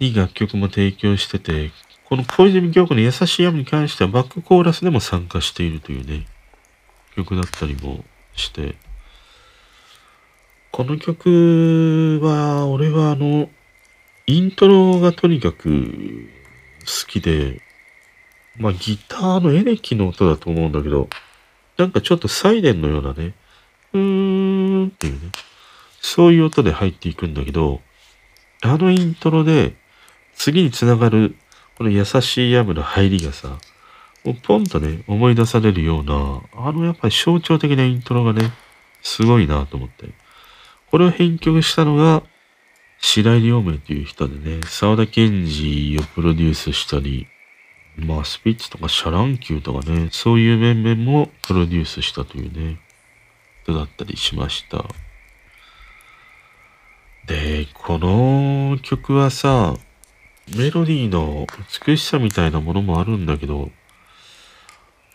[0.00, 1.70] に楽曲も提供してて、
[2.08, 6.26] この小泉京子の優しい雨に関してはバックコーラスでも参加しているというね、
[7.16, 8.76] 曲だったりもして、
[10.70, 13.48] この曲は、俺はあの、
[14.26, 16.28] イントロがとにかく
[16.80, 17.60] 好きで、
[18.56, 21.08] まあギターのエレキの音だと思うんだけど、
[21.76, 23.34] なんかちょっとサイレンのようなね、
[23.92, 25.30] うーんっていうね、
[26.00, 27.80] そういう音で入っていくんだけど、
[28.62, 29.76] あのイントロで
[30.34, 31.36] 次につながる
[31.76, 33.58] この優しいヤムの入りがさ、
[34.24, 38.52] もうポンとね、思い出されるような、あのやっぱり象徴的なイントロがね、
[39.02, 40.08] すごいなと思って。
[40.90, 42.22] これを編曲したのが、
[42.98, 47.26] 白井良明という人でね、沢田研二をプロデュースしたり、
[47.96, 52.80] まあスピッツとかシャ乱Q とかね、そういう面々もプロデュースしたというね、
[53.64, 54.84] 人だったりしました。
[57.26, 59.76] で、この曲はさ、
[60.52, 61.46] メロディーの
[61.86, 63.70] 美しさみたいなものもあるんだけど、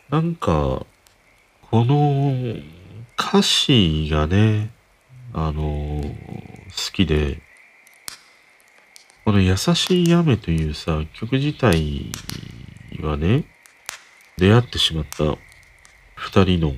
[0.09, 0.85] なんか、
[1.69, 2.55] この
[3.15, 4.71] 歌詞がね、
[5.33, 7.41] あの、好きで、
[9.23, 12.11] この優しい雨というさ、曲自体
[13.03, 13.43] はね、
[14.37, 15.37] 出会ってしまった
[16.15, 16.73] 二人の、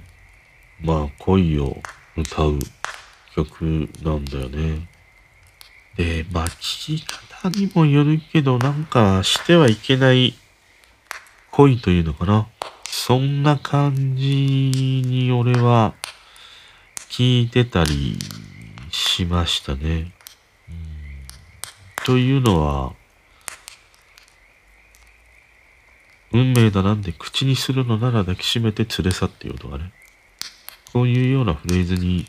[0.82, 1.78] まあ恋を
[2.18, 2.60] 歌う
[3.34, 4.89] 曲なんだよね。
[5.95, 7.06] で、まあ聴き
[7.42, 10.36] 方にもよるけど、なんかしてはいけない
[11.50, 12.48] 恋というのかな。
[12.84, 15.96] そんな感じに俺は
[17.10, 18.20] 聞いてたり
[18.92, 20.12] しましたね。
[22.06, 22.94] というのは、
[26.32, 29.92] 運命だなんて口にするのなら抱きしめて連れ去ってよとかね。
[30.94, 32.28] こういうようなフレーズに、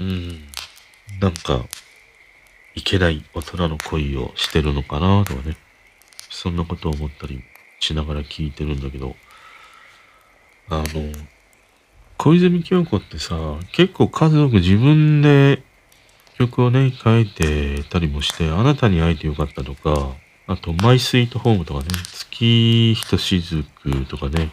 [0.00, 0.48] うん、
[1.20, 1.64] なんか、
[2.78, 5.56] いけない大人の恋をしてるのかなとかね。
[6.30, 7.42] そんなことを思ったり
[7.80, 9.16] しながら聞いてるんだけど、
[10.68, 11.12] あの、
[12.16, 13.36] 小泉京子ってさ、
[13.72, 15.62] 結構数多く自分で
[16.38, 20.14] 曲をね、書いてたりもして、あなたに会えてよかったとか、
[20.46, 24.52] あと、マイスイートホームとかね、月ひとしずくとかね、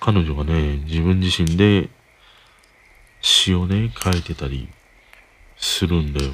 [0.00, 1.88] 彼女がね、自分自身で
[3.20, 4.68] 詩をね、書いてたり
[5.56, 6.32] するんだよ。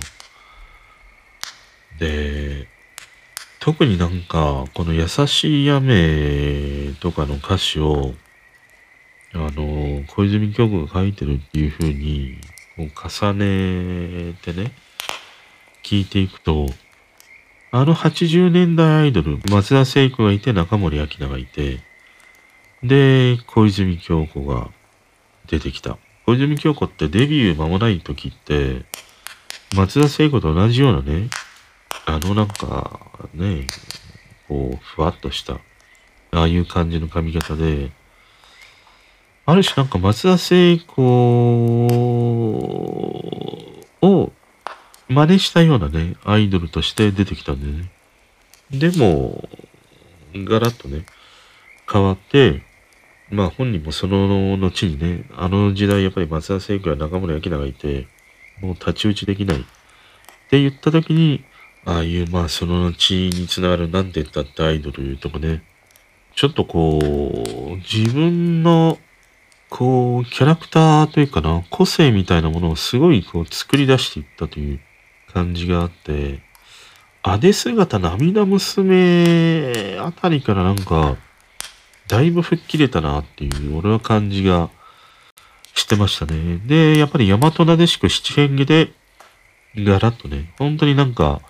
[1.98, 2.68] で、
[3.60, 8.14] 特になんか、この優しい雨とかの歌詞を、
[9.34, 12.38] あの、小泉京子が書いてるっていう風に、
[12.76, 14.72] こう重ねてね、
[15.82, 16.66] 聞いていくと、
[17.70, 21.80] あの80年代アイドル、松田聖子がいて、中森明菜がいて、
[22.82, 24.70] で、小泉京子が
[25.48, 25.98] 出てきた。
[26.24, 28.84] 小泉京子ってデビュー間もない時って、
[29.74, 31.28] 松田聖子と同じようなね、
[32.06, 33.00] あのなんか、
[33.34, 33.66] ね、
[34.48, 35.60] こう、ふわっとした、
[36.30, 37.90] ああいう感じの髪型で、
[39.46, 41.02] ある種なんか松田聖子
[44.02, 44.32] を
[45.08, 47.90] 真似したようなね、アイドルとして出てきたんだよね。
[48.70, 49.48] でも、
[50.34, 51.06] ガラッとね、
[51.90, 52.62] 変わって、
[53.30, 58.06] まあ本人もその後にね、あの時代やっぱり松田聖子や中森明菜がいて、
[58.60, 59.60] もう太刀打ちできない。
[59.60, 59.62] っ
[60.50, 61.44] て言った時に、
[61.88, 65.62] ああいうまあその後につながるなんて言ったってアイドルとかね、
[66.34, 68.98] ちょっとこう、自分の
[69.70, 74.80] こう、キャラクターというかな、個性みたいなものをすごいこう作り出していったという
[75.32, 76.40] 感じがあって、
[77.22, 81.16] アデ姿涙娘あたりからなんか、
[82.06, 84.68] だいぶ吹っ切れたなっていう俺は感じが
[85.74, 86.58] してましたね。
[86.66, 88.92] で、やっぱり大和なでしく七変化で、
[89.74, 91.40] ガラッとね、本当になんか、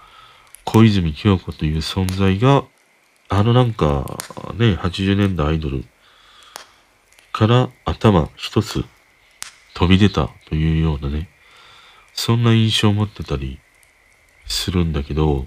[0.71, 2.63] 小泉京子という存在が、
[3.31, 4.19] あのなんか、
[4.59, 5.83] ね、80年代アイドル
[7.33, 8.85] から頭一つ
[9.73, 11.31] 飛び出たというようなね、
[12.13, 13.59] そんな印象を持ってたり
[14.47, 15.47] するんだけど、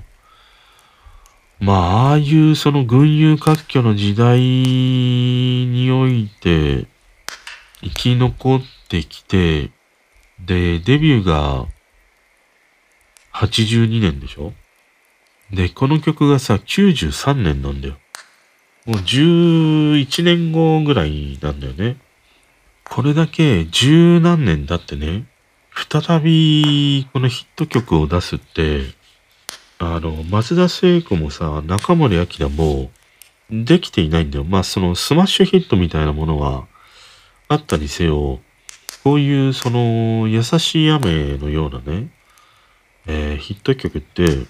[1.59, 6.87] まあ、ああいうその群雄割拠の時代において
[7.83, 9.69] 生き残ってきて、
[10.39, 11.67] で、デビューが
[13.35, 14.53] 82年でしょ？
[15.53, 17.97] で、この曲がさ、93年なんだよ。
[18.85, 21.97] もう11年後ぐらいなんだよね。
[22.83, 25.25] これだけ十何年経ってね、
[25.73, 28.81] 再びこのヒット曲を出すって、
[29.79, 32.91] あの、松田聖子もさ、中森明菜も
[33.49, 34.45] できていないんだよ。
[34.45, 36.65] まあそのスマッシュヒットみたいなものは
[37.49, 38.39] あったにせよ、
[39.03, 42.09] こういうその優しい雨のようなね、
[43.07, 44.45] えー、ヒット曲って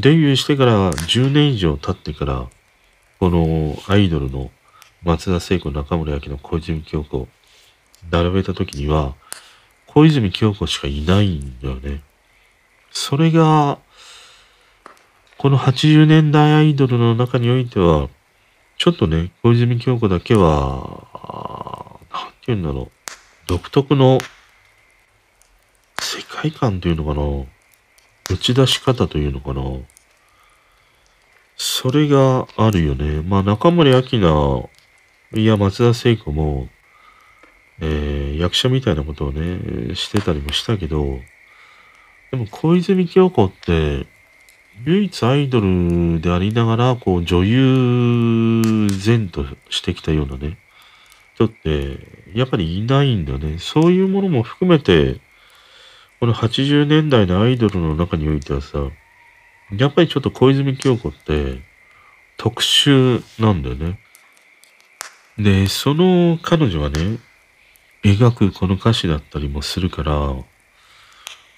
[0.00, 2.48] デビューしてから10年以上経ってから、
[3.20, 4.50] このアイドルの
[5.04, 7.28] 松田聖子、中森明菜、小泉京子、
[8.10, 9.14] 並べた時には、
[9.86, 12.02] 小泉京子しかいないんだよね。
[12.90, 13.78] それが、
[15.38, 18.08] この80年代アイドルの中においては、
[18.78, 21.06] ちょっとね、小泉京子だけは、
[22.12, 22.90] なんて言うんだろう。
[23.46, 24.18] 独特の
[26.00, 27.53] 世界観というのかな。
[28.30, 29.62] 打ち出し方というのかな。
[31.56, 33.22] それがあるよね。
[33.22, 34.70] まあ、中森明菜、
[35.40, 36.68] いや、松田聖子も、
[37.80, 41.20] えー、役者みたいなことをね、してたりもしたけど、
[42.30, 44.06] でも小泉京子って、
[44.84, 50.58] 唯一アイドルでありながら、こう、女優前としてきたようなね、
[51.34, 51.98] 人って、
[52.34, 53.58] やっぱりいないんだよね。
[53.58, 55.20] そういうものも含めて、
[56.24, 58.78] この80年代のアイドルの中においてはさ、
[59.76, 61.60] やっぱりちょっと小泉京子って
[62.38, 63.98] 特殊なんだよね。
[65.36, 67.18] で、その彼女はね、
[68.02, 70.46] 描くこの歌詞だったりもするから、も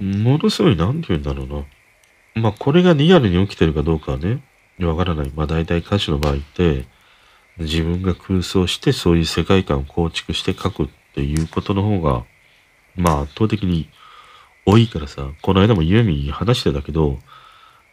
[0.01, 1.47] のすごい、なんて言うんだろう
[2.35, 2.43] な。
[2.43, 4.43] まあこれがリアルに起きてるかどうかはね、
[4.81, 5.31] わからない。
[5.33, 6.87] まあ大体歌手の場合って、
[7.59, 12.25] 自分が空想してそういう世界観を構築して書くっていうことの方が、
[12.97, 13.89] まあ圧倒的に
[14.67, 17.19] 多いからさ、この間もユーミンに話してたけど、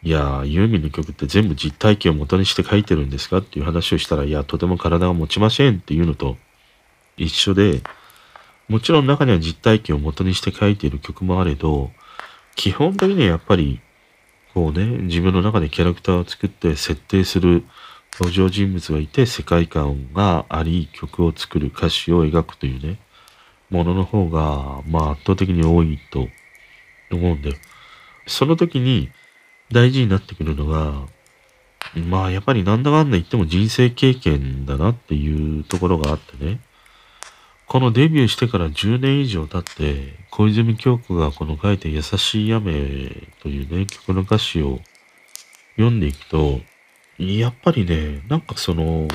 [0.02, 3.38] いやユーミンの曲って全部実体験を元にして書いてるんですか？
[3.38, 6.36] っていう話をしたら、いや、とても体が持ちませんっていうのと
[7.16, 7.80] 一緒で、
[8.68, 11.90] もちろん中には実体験を元にして書いている曲もあれど、
[12.56, 13.80] 基本的にはやっぱり、
[14.52, 17.64] こうね、自分の中でキャラクターを作って設定する
[18.12, 22.98] 登場人物がいて、世界観があり、曲を作る、歌詞を描くというね、
[23.70, 26.28] ものの方が、まあ圧倒的に多いと
[27.10, 27.56] 思うんだよ。
[28.26, 29.10] その時に
[29.70, 31.06] 大事になってくるのが、
[32.08, 36.60] まあやっぱりなんだかんだ言っても人生経験だなっていうところがあってね。
[37.66, 42.72] このデビューしてから10年以上経って、小泉京子がこの書いて優しい雨
[43.40, 44.80] というね、曲の歌詞を
[45.76, 46.60] 読んでいくと、
[47.18, 49.08] やっぱりね、なんかその、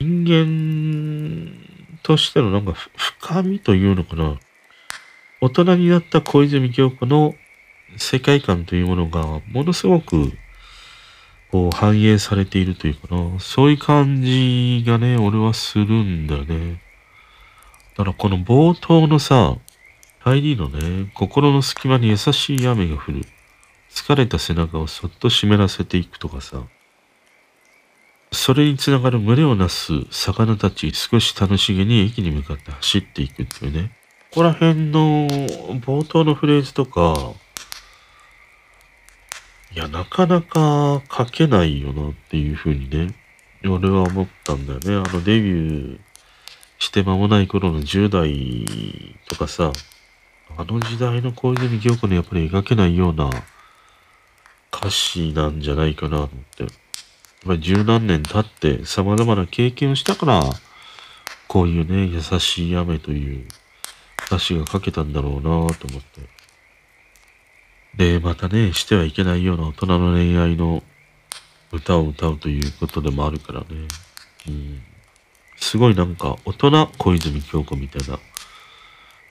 [0.00, 1.52] 人間
[2.02, 4.38] としてのなんか深みというのかな。
[5.42, 7.34] 大人になった小泉京子の
[7.96, 10.30] 世界観というものがものすごく
[11.50, 13.40] こう反映されているというかな。
[13.40, 16.80] そういう感じがね、俺はするんだよね。
[17.96, 19.56] だからこの冒頭のさ、
[20.20, 23.22] 入りのね、心の隙間に優しい雨が降る。
[23.90, 26.62] 疲れた背中をそっと湿らせていくとかさ、
[28.30, 33.90] それにつながる群れをなす魚たち少し楽しげに駅に向かって走っていくっていうね。
[34.32, 35.28] ここら辺の
[35.82, 37.34] 冒頭のフレーズとか、
[39.74, 43.14] いや、なかなか書けないよなっていうふうにね、
[43.62, 45.06] 俺は思ったんだよね。
[45.06, 45.98] あのデビュー
[46.78, 49.70] して間もない頃の10代とかさ、
[50.56, 53.28] あの時代の小泉京子のやっぱり描けないような
[54.74, 56.62] 歌詞なんじゃないかなと思って。
[56.62, 56.72] やっ
[57.48, 60.42] ぱり十何年経って様々な経験をしたから、
[61.48, 63.46] こういうね、優しい雨という
[64.32, 66.22] 歌詞が書けたんだろうなと思って。
[67.96, 70.82] で、またね、してはいけないような大人の恋愛の
[71.70, 73.66] 歌を歌うということでもあるからね。
[74.48, 74.82] うん。
[75.56, 78.18] すごいなんか大人小泉京子みたいな。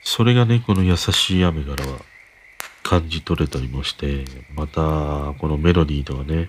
[0.04, 1.98] それがね、この優しい雨からは
[2.84, 4.24] 感じ取れたりもして、
[4.54, 6.48] また、このメロディーとかね、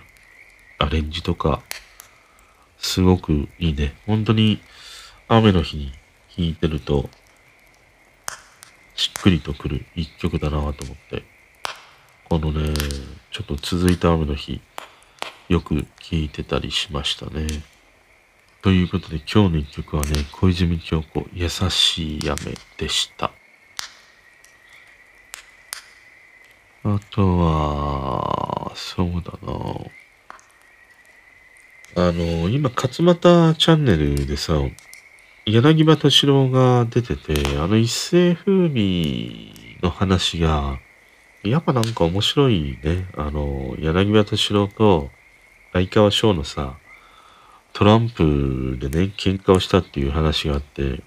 [0.78, 1.60] アレンジとか、
[2.78, 3.96] すごくいいね。
[4.06, 4.60] 本当に
[5.26, 5.92] 雨の日に
[6.36, 7.10] 聴いてると、
[8.94, 10.74] しっくりとくる一曲だなと思っ
[11.10, 11.24] て。
[12.28, 12.74] このね、
[13.30, 14.60] ちょっと続いた雨の日、
[15.48, 17.46] よく聴いてたりしましたね。
[18.62, 22.36] ということで今日の一曲はね、小泉京子、優しい雨
[22.78, 23.30] でした。
[26.84, 29.32] あとは、そうだ
[31.96, 32.08] な。
[32.08, 34.54] あの、今、勝俣チャンネルでさ、
[35.46, 40.78] 柳葉敏郎が出てて、あの一世風靡の話が、
[41.42, 43.06] やっぱなんか面白いね。
[43.14, 45.10] あの、柳葉敏郎と
[45.74, 46.78] 相川翔のさ、
[47.74, 51.02] トランプでね、喧嘩をしたっていう話があって、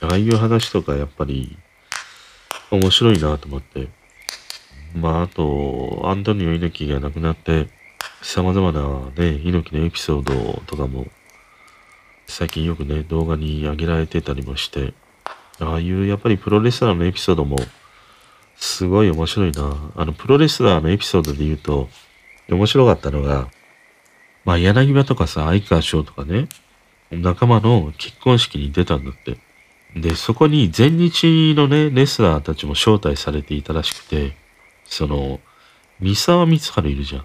[0.00, 1.58] ああいう話とかやっぱり
[2.70, 3.88] 面白いなと思って。
[4.94, 7.68] まあ、あと、アントニオ猪木が亡くなって、
[8.22, 11.06] 様々なね、猪木のエピソードとかも、
[12.28, 14.92] 最近よくね、動画に上げられてたりもして、
[15.60, 17.56] ああいうやっぱりプロレスラーのエピソードも、
[18.56, 19.92] すごい面白いな。
[19.96, 21.88] あの、プロレスラーのエピソードで言うと、
[22.50, 23.48] 面白かったのが、
[24.44, 26.48] まあ、柳葉とかさ、相川翔とかね、
[27.10, 29.38] 仲間の結婚式に出たんだって。
[29.96, 34.36] で、そこに全日のね、レスラーたちも招待されていたらしくて、
[34.84, 35.40] その、
[36.00, 37.24] 三沢光晴いるじゃん。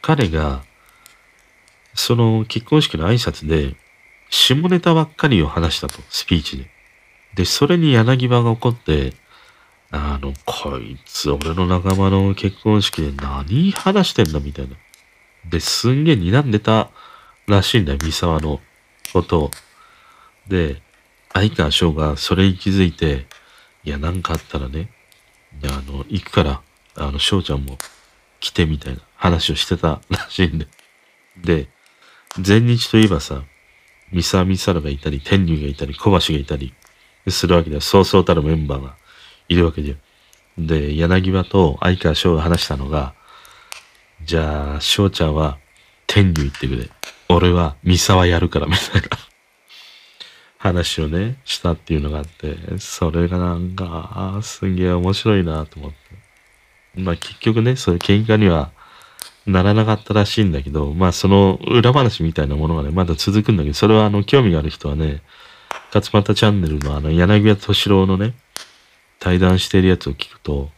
[0.00, 0.62] 彼が、
[1.94, 3.76] その結婚式の挨拶で、
[4.30, 6.70] 下ネタばっかりを話したと、スピーチで。
[7.34, 9.14] で、それに柳葉が怒って、
[9.90, 14.76] あの、こいつ、俺の仲間の結婚式で何話してんだみたいな。
[15.48, 16.90] で、すんげえ睨んでた
[17.46, 18.60] らしいんだよ、三沢の
[19.12, 19.50] ことを。
[20.48, 20.82] で、
[21.32, 23.26] 相川翔がそれに気づいて、
[23.84, 24.90] いや、なんかあったらね、
[25.62, 26.62] あの、行くから、
[26.96, 27.78] あの、翔ちゃんも
[28.40, 30.66] 来てみたいな話をしてたらしいんで。
[31.36, 31.68] で、
[32.40, 33.42] 全日といえばさ、
[34.12, 36.74] 三沢光晴がいたり、天竜がいたり、小橋がいたり、
[37.28, 38.96] するわけで、そうそうたるメンバーが
[39.48, 39.96] いるわけで。
[40.58, 43.14] で、柳葉と相川翔が話したのが、
[44.24, 45.58] じゃあ、翔ちゃんは
[46.06, 46.90] 天竜行ってくれ。
[47.28, 49.08] 俺は三沢やるから、みたいな
[50.58, 57.00] 話をね、したっていうのがあって、それがなんか、すげえ面白いなと思って。
[57.00, 58.70] まあ結局ね、そういう喧嘩には
[59.46, 65.22] ならなかったらしいんだけど、まあその裏話みたいなものがね、まだ続くんだけど、それはあの興味がある人はね、
[65.92, 68.34] 勝俣チャンネルのあの柳家敏郎のね、
[69.18, 70.70] 対談してるやつを聞くと、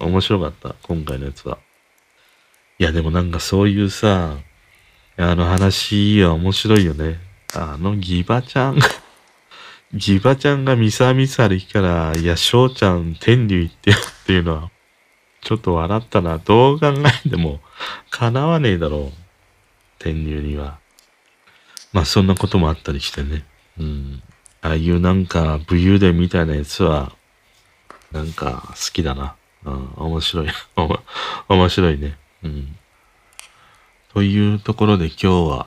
[0.00, 1.58] 面白かった、今回のやつは。
[2.78, 4.36] いやでもなんかそういうさ、
[5.16, 7.18] あの話は面白いよね。
[7.54, 8.78] あのギバちゃん
[9.94, 14.70] ギバちゃんがミサミサリから、いや、翔ちゃん天竜行ってよっていうのは、
[15.40, 16.38] ちょっと笑ったな。
[16.38, 16.92] どう考
[17.24, 17.60] えても、
[18.10, 19.24] 叶わねえだろう。
[19.98, 20.78] 天竜には。
[21.92, 23.44] まあそんなこともあったりしてね。
[23.78, 24.22] うん。
[24.60, 27.12] ああいうなんか武勇伝みたいなやつは、
[28.12, 29.36] なんか好きだな。
[29.64, 30.48] うん、面白い。
[31.48, 32.18] 面白いね。
[32.42, 32.76] うん。
[34.12, 35.66] というところで今日は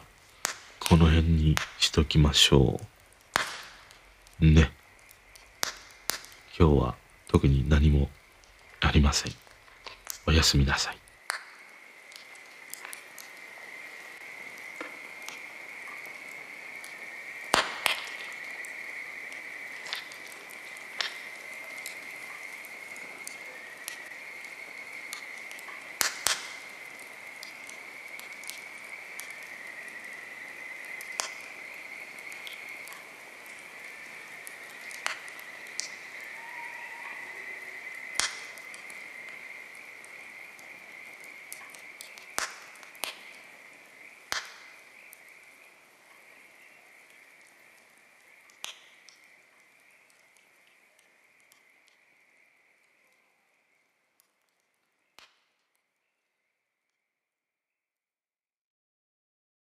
[0.80, 2.80] この辺にしときましょ
[4.42, 4.46] う。
[4.46, 4.72] ね。
[6.58, 6.96] 今日は
[7.28, 8.10] 特に何も
[8.80, 9.34] ありません。
[10.26, 11.07] おやすみなさい。